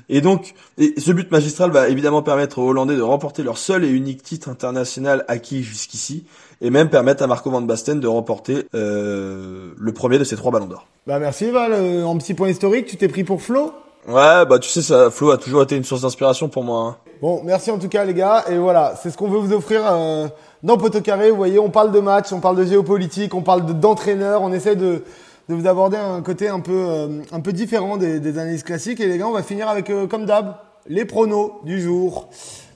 Et 0.08 0.20
donc, 0.20 0.54
et 0.78 0.94
ce 0.98 1.12
but 1.12 1.30
magistral 1.30 1.70
va 1.70 1.88
évidemment 1.88 2.22
permettre 2.22 2.58
aux 2.58 2.68
Hollandais 2.68 2.96
de 2.96 3.02
remporter 3.02 3.42
leur 3.42 3.58
seul 3.58 3.84
et 3.84 3.88
unique 3.88 4.22
titre 4.22 4.48
international 4.48 5.24
acquis 5.28 5.62
jusqu'ici, 5.62 6.24
et 6.60 6.70
même 6.70 6.90
permettre 6.90 7.22
à 7.22 7.26
Marco 7.26 7.50
Van 7.50 7.62
Basten 7.62 8.00
de 8.00 8.06
remporter 8.06 8.66
euh, 8.74 9.72
le 9.76 9.92
premier 9.92 10.18
de 10.18 10.24
ces 10.24 10.36
trois 10.36 10.52
ballons 10.52 10.66
d'or. 10.66 10.86
Bah 11.06 11.18
merci 11.18 11.50
Val, 11.50 11.72
euh, 11.72 12.04
en 12.04 12.16
petit 12.18 12.34
point 12.34 12.48
historique, 12.48 12.86
tu 12.86 12.96
t'es 12.96 13.08
pris 13.08 13.24
pour 13.24 13.42
Flo? 13.42 13.72
Ouais, 14.06 14.44
bah 14.44 14.58
tu 14.58 14.68
sais, 14.68 14.82
ça, 14.82 15.10
Flo 15.10 15.30
a 15.30 15.38
toujours 15.38 15.62
été 15.62 15.76
une 15.76 15.84
source 15.84 16.02
d'inspiration 16.02 16.48
pour 16.48 16.62
moi. 16.62 16.80
Hein. 16.80 16.96
Bon, 17.22 17.42
merci 17.42 17.70
en 17.70 17.78
tout 17.78 17.88
cas 17.88 18.04
les 18.04 18.14
gars, 18.14 18.44
et 18.50 18.58
voilà, 18.58 18.94
c'est 19.02 19.10
ce 19.10 19.16
qu'on 19.16 19.28
veut 19.28 19.38
vous 19.38 19.54
offrir 19.54 19.80
euh, 19.84 20.28
dans 20.62 20.76
Poteau 20.76 21.00
Carré. 21.00 21.30
Vous 21.30 21.36
voyez, 21.36 21.58
on 21.58 21.70
parle 21.70 21.90
de 21.90 22.00
match, 22.00 22.32
on 22.32 22.40
parle 22.40 22.56
de 22.56 22.64
géopolitique, 22.64 23.34
on 23.34 23.42
parle 23.42 23.64
d'entraîneur, 23.80 24.42
on 24.42 24.52
essaie 24.52 24.76
de, 24.76 25.02
de 25.48 25.54
vous 25.54 25.66
aborder 25.66 25.96
un 25.96 26.22
côté 26.22 26.48
un 26.48 26.60
peu, 26.60 26.86
euh, 26.88 27.52
différent 27.52 27.96
des, 27.96 28.20
des, 28.20 28.38
analyses 28.38 28.62
classiques. 28.62 29.00
Et 29.00 29.06
les 29.06 29.18
gars, 29.18 29.28
on 29.28 29.32
va 29.32 29.42
finir 29.42 29.68
avec, 29.68 29.90
euh, 29.90 30.06
comme 30.06 30.26
d'hab, 30.26 30.56
les 30.86 31.04
pronos 31.04 31.52
du 31.64 31.80
jour. 31.80 32.28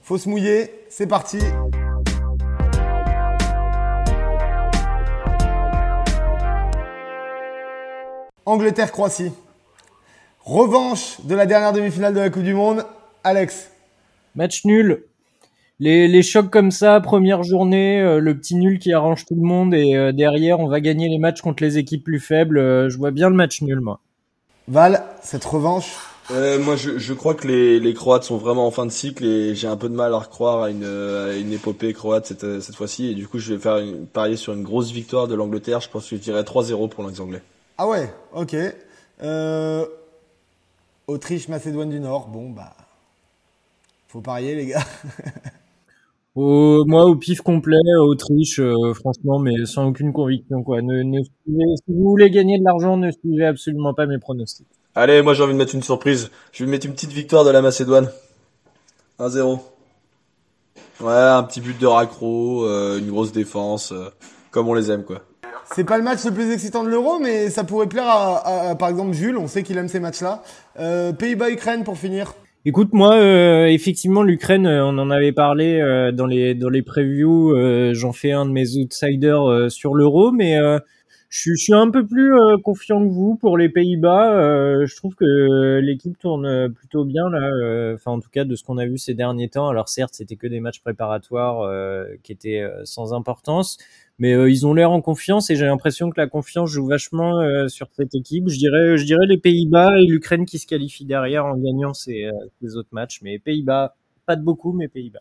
Faut 0.02 0.18
se 0.18 0.28
mouiller, 0.28 0.70
c'est 0.90 1.07
parti. 1.07 1.38
Angleterre-Croatie. 8.46 9.33
Revanche 10.40 11.20
de 11.24 11.35
la 11.35 11.44
dernière 11.44 11.74
demi-finale 11.74 12.14
de 12.14 12.20
la 12.20 12.31
Coupe 12.31 12.42
du 12.42 12.54
Monde. 12.54 12.87
Alex. 13.22 13.70
Match 14.35 14.64
nul. 14.64 15.08
Les, 15.80 16.08
les 16.08 16.22
chocs 16.22 16.50
comme 16.50 16.72
ça, 16.72 17.00
première 17.00 17.44
journée, 17.44 18.00
euh, 18.00 18.18
le 18.18 18.36
petit 18.36 18.56
nul 18.56 18.80
qui 18.80 18.92
arrange 18.92 19.24
tout 19.24 19.36
le 19.36 19.46
monde 19.46 19.74
et 19.74 19.94
euh, 19.94 20.10
derrière 20.10 20.58
on 20.58 20.66
va 20.66 20.80
gagner 20.80 21.08
les 21.08 21.18
matchs 21.18 21.40
contre 21.40 21.62
les 21.62 21.78
équipes 21.78 22.02
plus 22.02 22.18
faibles. 22.18 22.58
Euh, 22.58 22.88
je 22.88 22.98
vois 22.98 23.12
bien 23.12 23.28
le 23.28 23.36
match 23.36 23.62
nul 23.62 23.80
moi. 23.80 24.00
Val, 24.66 25.04
cette 25.22 25.44
revanche 25.44 25.96
Moi 26.30 26.74
je, 26.74 26.98
je, 26.98 27.14
crois 27.14 27.34
que 27.34 27.46
les, 27.46 27.78
les, 27.78 27.94
Croates 27.94 28.24
sont 28.24 28.38
vraiment 28.38 28.66
en 28.66 28.72
fin 28.72 28.86
de 28.86 28.90
cycle 28.90 29.24
et 29.24 29.54
j'ai 29.54 29.68
un 29.68 29.76
peu 29.76 29.88
de 29.88 29.94
mal 29.94 30.12
à 30.12 30.18
recroire 30.18 30.64
à 30.64 30.70
une, 30.70 30.84
à 30.84 31.36
une 31.36 31.52
épopée 31.52 31.92
croate 31.92 32.26
cette, 32.26 32.60
cette 32.60 32.74
fois-ci 32.74 33.06
et 33.10 33.14
du 33.14 33.28
coup 33.28 33.38
je 33.38 33.54
vais 33.54 33.60
faire 33.60 33.78
une, 33.78 34.06
parier 34.06 34.36
sur 34.36 34.52
une 34.54 34.64
grosse 34.64 34.90
victoire 34.90 35.28
de 35.28 35.36
l'Angleterre. 35.36 35.80
Je 35.80 35.88
pense 35.88 36.10
que 36.10 36.16
je 36.16 36.20
dirais 36.20 36.42
3-0 36.42 36.88
pour 36.88 37.08
les 37.08 37.20
Anglais. 37.20 37.42
Ah 37.78 37.86
ouais, 37.86 38.12
ok. 38.34 38.56
Euh, 39.22 39.86
Autriche, 41.06 41.48
Macédoine 41.48 41.90
du 41.90 42.00
Nord, 42.00 42.26
bon 42.28 42.50
bah, 42.50 42.74
faut 44.08 44.20
parier 44.20 44.56
les 44.56 44.66
gars. 44.66 44.84
moi, 46.87 47.05
au 47.05 47.16
pif 47.16 47.40
complet, 47.40 47.77
Autriche, 48.01 48.61
euh, 48.61 48.94
franchement, 48.94 49.38
mais 49.38 49.66
sans 49.66 49.87
aucune 49.87 50.12
conviction 50.12 50.62
quoi. 50.62 50.83
Ne, 50.83 51.03
ne 51.03 51.22
si 51.22 51.83
vous 51.88 52.11
voulez 52.11 52.31
gagner 52.31 52.59
de 52.59 52.64
l'argent, 52.64 52.96
ne 52.96 53.11
suivez 53.11 53.46
absolument 53.46 53.94
pas 53.94 54.07
mes 54.07 54.18
pronostics. 54.18 54.66
Allez, 54.94 55.22
moi 55.22 55.35
j'ai 55.35 55.42
envie 55.42 55.53
de 55.53 55.59
mettre 55.59 55.74
une 55.74 55.83
surprise. 55.83 56.31
Je 56.53 56.64
vais 56.64 56.70
mettre 56.70 56.87
une 56.87 56.92
petite 56.92 57.12
victoire 57.12 57.44
de 57.44 57.51
la 57.51 57.62
Macédoine. 57.62 58.09
1-0. 59.18 59.59
Ouais, 61.01 61.12
un 61.12 61.42
petit 61.44 61.61
but 61.61 61.81
de 61.81 61.87
raccro, 61.87 62.64
euh, 62.64 62.98
une 62.98 63.11
grosse 63.11 63.33
défense, 63.33 63.92
comme 64.51 64.68
on 64.68 64.74
les 64.74 64.90
aime 64.90 65.05
quoi. 65.05 65.22
C'est 65.74 65.85
pas 65.85 65.98
le 65.98 66.05
match 66.05 66.24
le 66.24 66.33
plus 66.33 66.51
excitant 66.51 66.83
de 66.83 66.88
l'Euro, 66.88 67.18
mais 67.18 67.51
ça 67.51 67.62
pourrait 67.62 67.87
plaire 67.87 68.09
à, 68.09 68.74
par 68.77 68.88
exemple 68.88 69.12
Jules. 69.12 69.37
On 69.37 69.48
sait 69.48 69.62
qu'il 69.62 69.77
aime 69.77 69.88
ces 69.88 70.01
matchs-là. 70.01 70.42
Euh, 70.79 71.12
Pays-Bas-Ukraine 71.12 71.85
pour 71.85 71.98
finir. 71.98 72.35
Écoute, 72.68 72.92
moi, 72.92 73.14
euh, 73.14 73.64
effectivement, 73.68 74.22
l'Ukraine, 74.22 74.66
euh, 74.66 74.85
on 74.85 74.98
en 74.98 75.09
avait 75.09 75.33
parlé 75.33 75.81
euh, 75.81 76.12
dans 76.12 76.26
les 76.26 76.54
dans 76.54 76.68
les 76.68 76.83
previews. 76.83 77.57
J'en 77.94 78.12
fais 78.12 78.33
un 78.33 78.44
de 78.44 78.50
mes 78.50 78.76
outsiders 78.76 79.70
sur 79.70 79.94
l'Euro, 79.94 80.33
mais 80.33 80.59
je, 81.28 81.54
suis 81.54 81.74
un 81.74 81.90
peu 81.90 82.06
plus 82.06 82.32
confiant 82.64 83.02
que 83.02 83.10
vous 83.10 83.36
pour 83.36 83.58
les 83.58 83.68
Pays-Bas. 83.68 84.84
je 84.84 84.96
trouve 84.96 85.14
que 85.14 85.78
l'équipe 85.80 86.18
tourne 86.18 86.72
plutôt 86.72 87.04
bien 87.04 87.28
là. 87.30 87.94
Enfin, 87.94 88.12
en 88.12 88.20
tout 88.20 88.30
cas, 88.30 88.44
de 88.44 88.54
ce 88.54 88.64
qu'on 88.64 88.78
a 88.78 88.86
vu 88.86 88.98
ces 88.98 89.14
derniers 89.14 89.48
temps. 89.48 89.68
Alors 89.68 89.88
certes, 89.88 90.14
c'était 90.14 90.36
que 90.36 90.46
des 90.46 90.60
matchs 90.60 90.80
préparatoires 90.80 91.70
qui 92.22 92.32
étaient 92.32 92.64
sans 92.84 93.12
importance 93.12 93.78
mais 94.18 94.34
euh, 94.34 94.50
ils 94.50 94.66
ont 94.66 94.74
l'air 94.74 94.90
en 94.90 95.00
confiance 95.00 95.48
et 95.50 95.56
j'ai 95.56 95.66
l'impression 95.66 96.10
que 96.10 96.20
la 96.20 96.26
confiance 96.26 96.70
joue 96.70 96.86
vachement 96.86 97.40
euh, 97.40 97.68
sur 97.68 97.88
cette 97.92 98.14
équipe. 98.14 98.48
Je 98.48 98.58
dirais, 98.58 98.98
je 98.98 99.04
dirais 99.04 99.26
les 99.26 99.38
Pays-Bas 99.38 99.98
et 99.98 100.06
l'Ukraine 100.06 100.44
qui 100.44 100.58
se 100.58 100.66
qualifient 100.66 101.04
derrière 101.04 101.46
en 101.46 101.56
gagnant 101.56 101.94
ces, 101.94 102.24
euh, 102.24 102.76
autres 102.76 102.88
matchs. 102.92 103.20
Mais 103.22 103.38
Pays-Bas, 103.38 103.94
pas 104.26 104.36
de 104.36 104.42
beaucoup, 104.42 104.72
mais 104.72 104.88
Pays-Bas. 104.88 105.20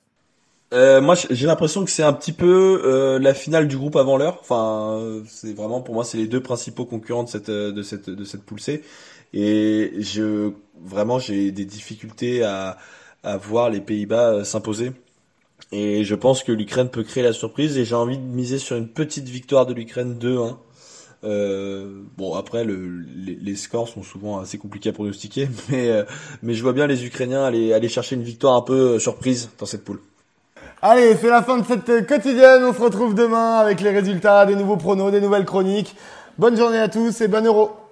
Euh, 0.74 1.00
moi, 1.02 1.16
j'ai 1.16 1.48
l'impression 1.48 1.86
que 1.86 1.92
c'est 1.92 2.04
un 2.04 2.14
petit 2.14 2.34
peu 2.34 3.18
la 3.22 3.34
finale 3.34 3.68
du 3.68 3.78
groupe 3.78 3.96
avant 3.96 4.18
l'heure. 4.18 4.38
Enfin, 4.42 5.22
c'est 5.28 5.54
vraiment 5.54 5.82
pour 5.82 5.96
moi, 5.96 6.04
c'est 6.04 6.18
les 6.18 6.28
deux 6.28 6.42
principaux 6.42 6.86
concurrents 6.86 7.24
de 7.24 7.30
cette 7.30 7.50
de 7.50 7.82
cette 7.84 8.10
de 8.10 8.24
cette 8.26 8.44
poule 8.44 8.60
C. 8.60 8.84
Et 9.34 9.94
je 10.00 10.52
vraiment, 10.84 11.20
j'ai 11.20 11.52
des 11.52 11.66
difficultés 11.66 12.44
à 12.44 12.78
à 13.24 13.38
voir 13.38 13.70
les 13.70 13.82
Pays-Bas 13.82 14.44
s'imposer. 14.44 14.92
Et 15.72 16.04
je 16.04 16.16
pense 16.16 16.44
que 16.44 16.52
l'Ukraine 16.52 16.90
peut 16.90 17.04
créer 17.04 17.24
la 17.24 17.34
surprise 17.34 17.78
et 17.78 17.86
j'ai 17.86 17.96
envie 17.96 18.18
de 18.18 18.24
miser 18.24 18.58
sur 18.58 18.78
une 18.78 18.88
petite 18.88 19.28
victoire 19.28 19.66
de 19.66 19.74
l'Ukraine 19.74 20.18
2-1. 20.20 20.56
Euh, 21.24 22.04
bon 22.16 22.36
après 22.36 22.64
le, 22.64 23.04
les, 23.16 23.56
scores 23.56 23.90
sont 23.90 24.04
souvent 24.04 24.38
assez 24.38 24.60
compliqués 24.60 24.90
à 24.90 24.94
pronostiquer, 24.94 25.50
mais 25.70 25.90
euh, 25.90 26.04
mais 26.44 26.54
je 26.54 26.62
vois 26.62 26.74
bien 26.74 26.86
les 26.86 27.06
Ukrainiens 27.06 27.44
aller 27.44 27.74
aller 27.74 27.90
chercher 27.90 28.16
une 28.16 28.24
victoire 28.24 28.56
un 28.56 28.62
peu 28.62 28.96
euh, 28.96 29.00
surprise 29.00 29.50
dans 29.58 29.66
cette 29.66 29.84
poule. 29.84 30.00
Allez, 30.80 31.16
c'est 31.20 31.30
la 31.30 31.42
fin 31.42 31.58
de 31.58 31.66
cette 31.66 32.06
quotidienne. 32.06 32.64
On 32.64 32.72
se 32.72 32.80
retrouve 32.80 33.16
demain 33.16 33.56
avec 33.56 33.82
les 33.82 33.90
résultats, 33.90 34.46
des 34.46 34.56
nouveaux 34.56 34.78
pronos, 34.78 35.10
des 35.12 35.20
nouvelles 35.20 35.46
chroniques. 35.46 35.96
Bonne 36.38 36.56
journée 36.56 36.78
à 36.78 36.88
tous 36.88 37.20
et 37.22 37.28
bon 37.28 37.44
euro. 37.44 37.87